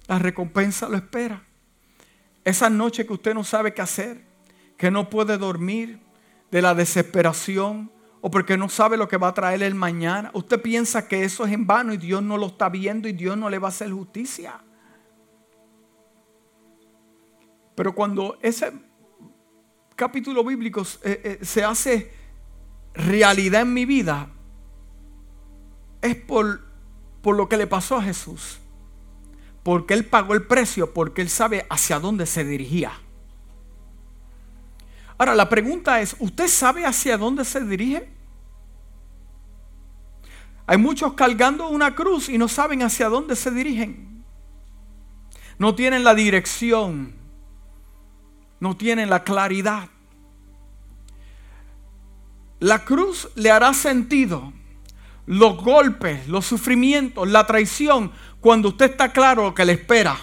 La 0.06 0.18
recompensa 0.18 0.88
lo 0.88 0.96
espera. 0.96 1.42
Esa 2.44 2.70
noche 2.70 3.06
que 3.06 3.12
usted 3.12 3.34
no 3.34 3.44
sabe 3.44 3.74
qué 3.74 3.82
hacer, 3.82 4.24
que 4.76 4.90
no 4.90 5.10
puede 5.10 5.38
dormir 5.38 6.00
de 6.50 6.62
la 6.62 6.74
desesperación 6.74 7.90
o 8.20 8.30
porque 8.30 8.56
no 8.56 8.68
sabe 8.68 8.96
lo 8.96 9.08
que 9.08 9.16
va 9.16 9.28
a 9.28 9.34
traer 9.34 9.62
el 9.62 9.74
mañana. 9.74 10.30
Usted 10.34 10.60
piensa 10.60 11.06
que 11.06 11.24
eso 11.24 11.44
es 11.44 11.52
en 11.52 11.66
vano 11.66 11.92
y 11.92 11.96
Dios 11.96 12.22
no 12.22 12.36
lo 12.36 12.46
está 12.46 12.68
viendo 12.68 13.08
y 13.08 13.12
Dios 13.12 13.36
no 13.36 13.50
le 13.50 13.58
va 13.58 13.68
a 13.68 13.70
hacer 13.70 13.90
justicia. 13.90 14.60
Pero 17.74 17.94
cuando 17.94 18.38
ese 18.42 18.72
capítulo 19.94 20.42
bíblico 20.42 20.82
eh, 21.02 21.38
eh, 21.40 21.44
se 21.44 21.62
hace 21.62 22.10
realidad 22.96 23.62
en 23.62 23.72
mi 23.72 23.84
vida, 23.84 24.28
es 26.02 26.16
por, 26.16 26.64
por 27.22 27.36
lo 27.36 27.48
que 27.48 27.56
le 27.56 27.66
pasó 27.66 27.96
a 27.96 28.02
Jesús. 28.02 28.58
Porque 29.62 29.94
Él 29.94 30.04
pagó 30.04 30.34
el 30.34 30.46
precio, 30.46 30.92
porque 30.94 31.22
Él 31.22 31.28
sabe 31.28 31.66
hacia 31.68 31.98
dónde 31.98 32.26
se 32.26 32.44
dirigía. 32.44 32.92
Ahora, 35.18 35.34
la 35.34 35.48
pregunta 35.48 36.00
es, 36.00 36.14
¿usted 36.18 36.46
sabe 36.46 36.84
hacia 36.84 37.16
dónde 37.16 37.44
se 37.44 37.60
dirige? 37.60 38.08
Hay 40.66 40.78
muchos 40.78 41.14
cargando 41.14 41.68
una 41.68 41.94
cruz 41.94 42.28
y 42.28 42.38
no 42.38 42.48
saben 42.48 42.82
hacia 42.82 43.08
dónde 43.08 43.34
se 43.36 43.50
dirigen. 43.50 44.24
No 45.58 45.74
tienen 45.74 46.04
la 46.04 46.14
dirección 46.14 47.16
no 48.60 48.76
tienen 48.76 49.10
la 49.10 49.24
claridad. 49.24 49.88
La 52.60 52.84
cruz 52.84 53.28
le 53.34 53.50
hará 53.50 53.74
sentido. 53.74 54.52
Los 55.26 55.56
golpes, 55.56 56.28
los 56.28 56.46
sufrimientos, 56.46 57.28
la 57.28 57.46
traición, 57.46 58.12
cuando 58.40 58.68
usted 58.68 58.92
está 58.92 59.12
claro 59.12 59.42
lo 59.42 59.54
que 59.54 59.64
le 59.64 59.72
espera. 59.72 60.16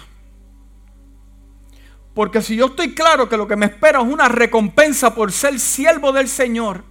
Porque 2.14 2.40
si 2.40 2.56
yo 2.56 2.66
estoy 2.66 2.94
claro 2.94 3.28
que 3.28 3.36
lo 3.36 3.46
que 3.46 3.56
me 3.56 3.66
espera 3.66 4.00
es 4.00 4.06
una 4.06 4.28
recompensa 4.28 5.14
por 5.14 5.32
ser 5.32 5.58
siervo 5.60 6.12
del 6.12 6.28
Señor, 6.28 6.84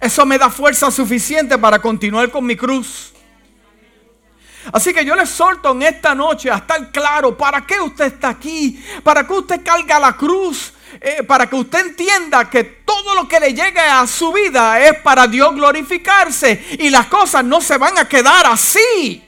eso 0.00 0.24
me 0.24 0.38
da 0.38 0.50
fuerza 0.50 0.90
suficiente 0.90 1.58
para 1.58 1.80
continuar 1.80 2.30
con 2.30 2.46
mi 2.46 2.56
cruz. 2.56 3.12
Así 4.72 4.94
que 4.94 5.04
yo 5.04 5.14
le 5.14 5.26
solto 5.26 5.72
en 5.72 5.82
esta 5.82 6.14
noche 6.14 6.50
a 6.50 6.56
estar 6.56 6.90
claro 6.90 7.36
para 7.36 7.66
qué 7.66 7.80
usted 7.80 8.06
está 8.06 8.30
aquí, 8.30 8.82
para 9.02 9.26
que 9.26 9.32
usted 9.34 9.62
carga 9.62 9.98
la 9.98 10.16
cruz, 10.16 10.72
eh, 11.00 11.22
para 11.22 11.48
que 11.48 11.56
usted 11.56 11.86
entienda 11.86 12.48
que 12.48 12.64
todo 12.64 13.14
lo 13.14 13.28
que 13.28 13.40
le 13.40 13.54
llegue 13.54 13.80
a 13.80 14.06
su 14.06 14.32
vida 14.32 14.80
es 14.80 14.98
para 15.00 15.26
Dios 15.26 15.54
glorificarse 15.54 16.76
y 16.78 16.90
las 16.90 17.06
cosas 17.06 17.44
no 17.44 17.60
se 17.60 17.78
van 17.78 17.98
a 17.98 18.08
quedar 18.08 18.46
así. 18.46 19.22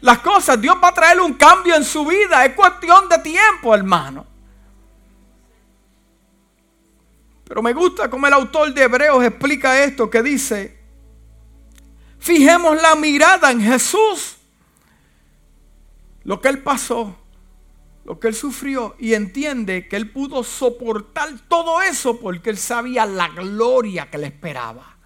Las 0.00 0.18
cosas, 0.18 0.60
Dios 0.60 0.76
va 0.82 0.88
a 0.88 0.94
traer 0.94 1.20
un 1.20 1.34
cambio 1.34 1.74
en 1.74 1.84
su 1.84 2.04
vida, 2.04 2.44
es 2.44 2.54
cuestión 2.54 3.08
de 3.08 3.18
tiempo, 3.18 3.74
hermano. 3.74 4.26
Pero 7.46 7.62
me 7.62 7.72
gusta 7.72 8.10
como 8.10 8.26
el 8.26 8.32
autor 8.32 8.72
de 8.74 8.82
Hebreos 8.82 9.24
explica 9.24 9.82
esto 9.82 10.10
que 10.10 10.22
dice, 10.22 10.78
fijemos 12.18 12.80
la 12.80 12.94
mirada 12.94 13.50
en 13.50 13.60
Jesús 13.62 14.36
lo 16.24 16.40
que 16.40 16.48
él 16.48 16.62
pasó, 16.62 17.16
lo 18.04 18.20
que 18.20 18.28
él 18.28 18.34
sufrió 18.34 18.96
y 18.98 19.14
entiende 19.14 19.88
que 19.88 19.96
él 19.96 20.10
pudo 20.10 20.44
soportar 20.44 21.48
todo 21.48 21.80
eso 21.80 22.20
porque 22.20 22.50
él 22.50 22.58
sabía 22.58 23.06
la 23.06 23.28
gloria 23.28 24.10
que 24.10 24.18
le 24.18 24.26
esperaba. 24.26 24.96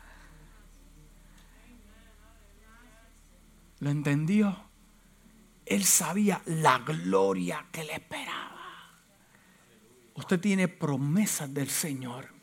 ¿Lo 3.81 3.91
entendió? 3.91 4.65
Él 5.65 5.85
sabía 5.85 6.43
la 6.47 6.79
gloria 6.79 7.67
que 7.71 7.85
le 7.85 7.93
esperaba. 7.95 8.49
Usted 10.15 10.41
tiene 10.41 10.67
promesas 10.67 11.53
del 11.55 11.69
Señor. 11.69 12.38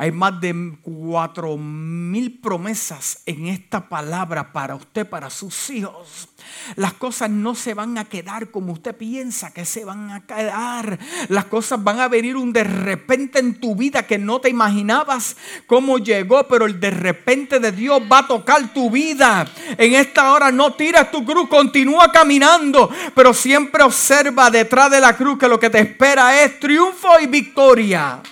Hay 0.00 0.12
más 0.12 0.40
de 0.40 0.78
cuatro 0.80 1.56
mil 1.56 2.38
promesas 2.38 3.18
en 3.26 3.48
esta 3.48 3.88
palabra 3.88 4.52
para 4.52 4.76
usted, 4.76 5.04
para 5.04 5.28
sus 5.28 5.70
hijos. 5.70 6.28
Las 6.76 6.92
cosas 6.92 7.28
no 7.30 7.56
se 7.56 7.74
van 7.74 7.98
a 7.98 8.04
quedar 8.04 8.52
como 8.52 8.74
usted 8.74 8.94
piensa 8.94 9.52
que 9.52 9.64
se 9.64 9.84
van 9.84 10.12
a 10.12 10.24
quedar. 10.24 11.00
Las 11.28 11.46
cosas 11.46 11.82
van 11.82 11.98
a 11.98 12.06
venir 12.06 12.36
un 12.36 12.52
de 12.52 12.62
repente 12.62 13.40
en 13.40 13.58
tu 13.58 13.74
vida 13.74 14.06
que 14.06 14.18
no 14.18 14.40
te 14.40 14.48
imaginabas 14.48 15.36
cómo 15.66 15.98
llegó, 15.98 16.46
pero 16.46 16.66
el 16.66 16.78
de 16.78 16.92
repente 16.92 17.58
de 17.58 17.72
Dios 17.72 18.00
va 18.10 18.18
a 18.18 18.28
tocar 18.28 18.72
tu 18.72 18.92
vida. 18.92 19.48
En 19.76 19.94
esta 19.96 20.32
hora 20.32 20.52
no 20.52 20.74
tiras 20.74 21.10
tu 21.10 21.24
cruz, 21.24 21.48
continúa 21.48 22.12
caminando, 22.12 22.88
pero 23.16 23.34
siempre 23.34 23.82
observa 23.82 24.48
detrás 24.48 24.92
de 24.92 25.00
la 25.00 25.16
cruz 25.16 25.40
que 25.40 25.48
lo 25.48 25.58
que 25.58 25.70
te 25.70 25.80
espera 25.80 26.44
es 26.44 26.60
triunfo 26.60 27.18
y 27.20 27.26
victoria. 27.26 28.22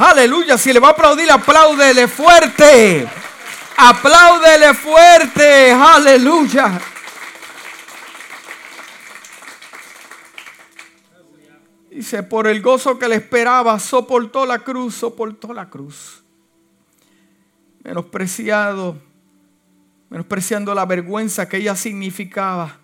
Aleluya. 0.00 0.56
Si 0.56 0.72
le 0.72 0.80
va 0.80 0.88
a 0.88 0.90
aplaudir, 0.92 1.30
apláudele 1.30 2.08
fuerte. 2.08 3.06
Apláudele 3.76 4.72
fuerte. 4.72 5.72
Aleluya. 5.72 6.80
Dice, 11.90 12.22
por 12.22 12.46
el 12.46 12.62
gozo 12.62 12.98
que 12.98 13.08
le 13.08 13.16
esperaba, 13.16 13.78
soportó 13.78 14.46
la 14.46 14.60
cruz, 14.60 14.94
soportó 14.94 15.52
la 15.52 15.68
cruz. 15.68 16.22
Menospreciado, 17.84 18.96
menospreciando 20.08 20.74
la 20.74 20.86
vergüenza 20.86 21.46
que 21.46 21.58
ella 21.58 21.76
significaba. 21.76 22.78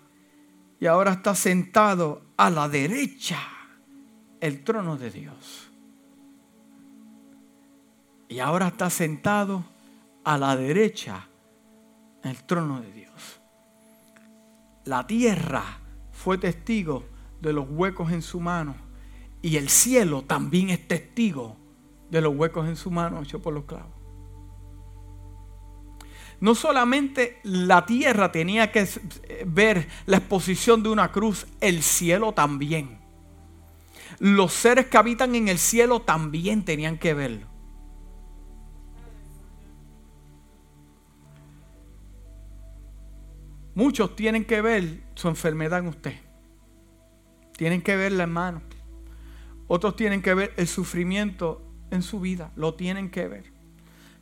Y 0.79 0.85
ahora 0.85 1.13
está 1.13 1.33
sentado 1.33 2.21
a 2.37 2.51
la 2.51 2.69
derecha 2.69 3.39
el 4.39 4.63
trono 4.63 4.97
de 4.97 5.09
Dios. 5.09 5.66
Y 8.29 8.39
ahora 8.39 8.67
está 8.67 8.89
sentado 8.89 9.63
a 10.23 10.37
la 10.37 10.55
derecha 10.55 11.27
en 12.23 12.31
el 12.31 12.43
trono 12.43 12.81
de 12.81 12.91
Dios. 12.91 13.41
La 14.85 15.07
tierra 15.07 15.63
fue 16.11 16.37
testigo 16.37 17.05
de 17.41 17.53
los 17.53 17.67
huecos 17.69 18.11
en 18.11 18.21
su 18.21 18.39
mano. 18.39 18.75
Y 19.41 19.57
el 19.57 19.69
cielo 19.69 20.23
también 20.23 20.69
es 20.69 20.87
testigo 20.87 21.55
de 22.09 22.21
los 22.21 22.35
huecos 22.35 22.67
en 22.67 22.75
su 22.75 22.91
mano 22.91 23.21
hechos 23.21 23.41
por 23.41 23.53
los 23.53 23.65
clavos. 23.65 23.97
No 26.39 26.53
solamente 26.53 27.39
la 27.43 27.85
tierra 27.85 28.31
tenía 28.31 28.71
que 28.71 28.87
ver 29.45 29.87
la 30.05 30.17
exposición 30.17 30.83
de 30.83 30.89
una 30.89 31.11
cruz, 31.11 31.47
el 31.61 31.81
cielo 31.81 32.33
también. 32.33 32.99
Los 34.19 34.53
seres 34.53 34.87
que 34.87 34.97
habitan 34.97 35.33
en 35.35 35.47
el 35.47 35.57
cielo 35.57 36.01
también 36.01 36.63
tenían 36.63 36.97
que 36.97 37.13
verlo. 37.13 37.56
Muchos 43.77 44.15
tienen 44.15 44.43
que 44.43 44.59
ver 44.59 45.03
su 45.13 45.27
enfermedad 45.27 45.81
en 45.81 45.89
usted. 45.89 46.15
Tienen 47.55 47.83
que 47.83 47.95
ver 47.95 48.11
la 48.11 48.25
mano. 48.25 48.63
Otros 49.67 49.95
tienen 49.95 50.23
que 50.23 50.33
ver 50.33 50.51
el 50.57 50.67
sufrimiento 50.67 51.61
en 51.91 52.01
su 52.01 52.19
vida. 52.19 52.51
Lo 52.55 52.73
tienen 52.73 53.11
que 53.11 53.27
ver. 53.27 53.53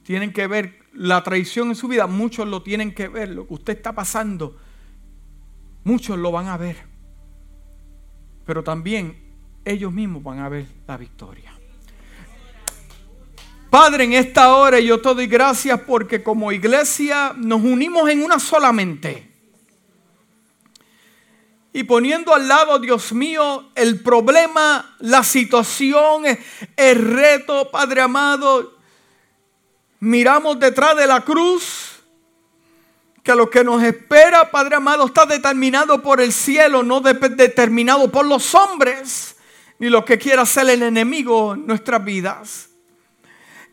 Tienen 0.04 0.34
que 0.34 0.48
ver 0.48 0.80
la 0.92 1.24
traición 1.24 1.70
en 1.70 1.76
su 1.76 1.88
vida. 1.88 2.06
Muchos 2.06 2.46
lo 2.50 2.64
tienen 2.64 2.94
que 2.94 3.08
ver. 3.08 3.30
Lo 3.30 3.48
que 3.48 3.54
usted 3.54 3.78
está 3.78 3.96
pasando. 3.96 4.58
Muchos 5.86 6.20
lo 6.20 6.34
van 6.34 6.50
a 6.50 6.58
ver. 6.58 6.76
Pero 8.46 8.62
también 8.62 9.38
ellos 9.64 9.94
mismos 9.94 10.22
van 10.22 10.40
a 10.40 10.50
ver 10.50 10.66
la 10.86 10.98
victoria. 10.98 11.54
Padre, 13.70 14.04
en 14.04 14.12
esta 14.12 14.54
hora 14.54 14.82
yo 14.82 15.00
te 15.00 15.16
doy 15.16 15.28
gracias 15.28 15.80
porque 15.80 16.22
como 16.22 16.52
iglesia 16.52 17.32
nos 17.38 17.64
unimos 17.64 18.10
en 18.10 18.22
una 18.22 18.38
sola 18.38 18.74
mente 18.74 19.35
y 21.76 21.84
poniendo 21.84 22.34
al 22.34 22.48
lado, 22.48 22.80
Dios 22.80 23.12
mío, 23.12 23.70
el 23.76 24.00
problema, 24.00 24.96
la 25.00 25.26
situación, 25.26 26.24
el 26.78 27.14
reto, 27.14 27.70
Padre 27.70 28.00
amado, 28.00 28.78
miramos 30.00 30.58
detrás 30.58 30.96
de 30.96 31.06
la 31.06 31.20
cruz 31.20 32.02
que 33.22 33.36
lo 33.36 33.50
que 33.50 33.66
nos 33.66 33.84
espera, 33.84 34.50
Padre 34.52 34.78
amado, 34.78 35.08
está 35.08 35.26
determinado 35.26 36.02
por 36.02 36.22
el 36.22 36.32
cielo, 36.32 36.82
no 36.82 37.02
determinado 37.02 38.10
por 38.10 38.26
los 38.26 38.56
hombres. 38.56 39.36
ni 39.78 39.90
lo 39.90 40.06
que 40.06 40.18
quiera 40.18 40.44
hacer 40.44 40.70
el 40.70 40.82
enemigo 40.82 41.56
en 41.56 41.68
nuestras 41.68 42.02
vidas. 42.06 42.70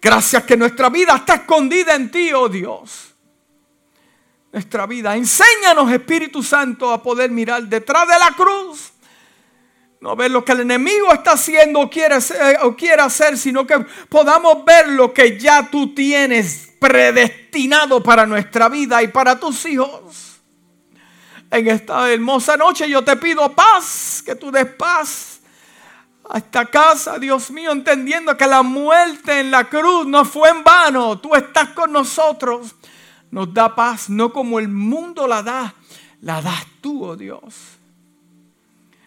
Gracias 0.00 0.42
que 0.42 0.56
nuestra 0.56 0.88
vida 0.88 1.14
está 1.14 1.34
escondida 1.34 1.94
en 1.94 2.10
ti, 2.10 2.32
oh 2.32 2.48
Dios. 2.48 3.11
Nuestra 4.52 4.86
vida. 4.86 5.16
Enséñanos, 5.16 5.90
Espíritu 5.90 6.42
Santo, 6.42 6.92
a 6.92 7.02
poder 7.02 7.30
mirar 7.30 7.62
detrás 7.62 8.06
de 8.06 8.18
la 8.18 8.32
cruz. 8.36 8.92
No 9.98 10.14
ver 10.14 10.30
lo 10.30 10.44
que 10.44 10.52
el 10.52 10.60
enemigo 10.60 11.12
está 11.12 11.32
haciendo 11.32 11.80
o 11.80 11.88
quiere, 11.88 12.18
o 12.62 12.76
quiere 12.76 13.00
hacer, 13.00 13.38
sino 13.38 13.66
que 13.66 13.78
podamos 14.08 14.64
ver 14.64 14.88
lo 14.88 15.14
que 15.14 15.38
ya 15.38 15.70
tú 15.70 15.94
tienes 15.94 16.70
predestinado 16.78 18.02
para 18.02 18.26
nuestra 18.26 18.68
vida 18.68 19.02
y 19.02 19.08
para 19.08 19.40
tus 19.40 19.64
hijos. 19.64 20.40
En 21.50 21.68
esta 21.68 22.10
hermosa 22.10 22.56
noche 22.56 22.88
yo 22.90 23.02
te 23.02 23.16
pido 23.16 23.54
paz, 23.54 24.22
que 24.24 24.34
tú 24.34 24.50
des 24.50 24.66
paz 24.66 25.40
a 26.28 26.38
esta 26.38 26.66
casa, 26.66 27.18
Dios 27.18 27.50
mío, 27.50 27.72
entendiendo 27.72 28.36
que 28.36 28.46
la 28.46 28.62
muerte 28.62 29.40
en 29.40 29.50
la 29.50 29.64
cruz 29.64 30.06
no 30.06 30.24
fue 30.24 30.48
en 30.50 30.64
vano. 30.64 31.18
Tú 31.20 31.34
estás 31.34 31.70
con 31.70 31.92
nosotros. 31.92 32.74
Nos 33.32 33.52
da 33.52 33.74
paz, 33.74 34.10
no 34.10 34.30
como 34.30 34.60
el 34.60 34.68
mundo 34.68 35.26
la 35.26 35.42
da, 35.42 35.74
la 36.20 36.42
das 36.42 36.66
tú, 36.82 37.02
oh 37.02 37.16
Dios. 37.16 37.71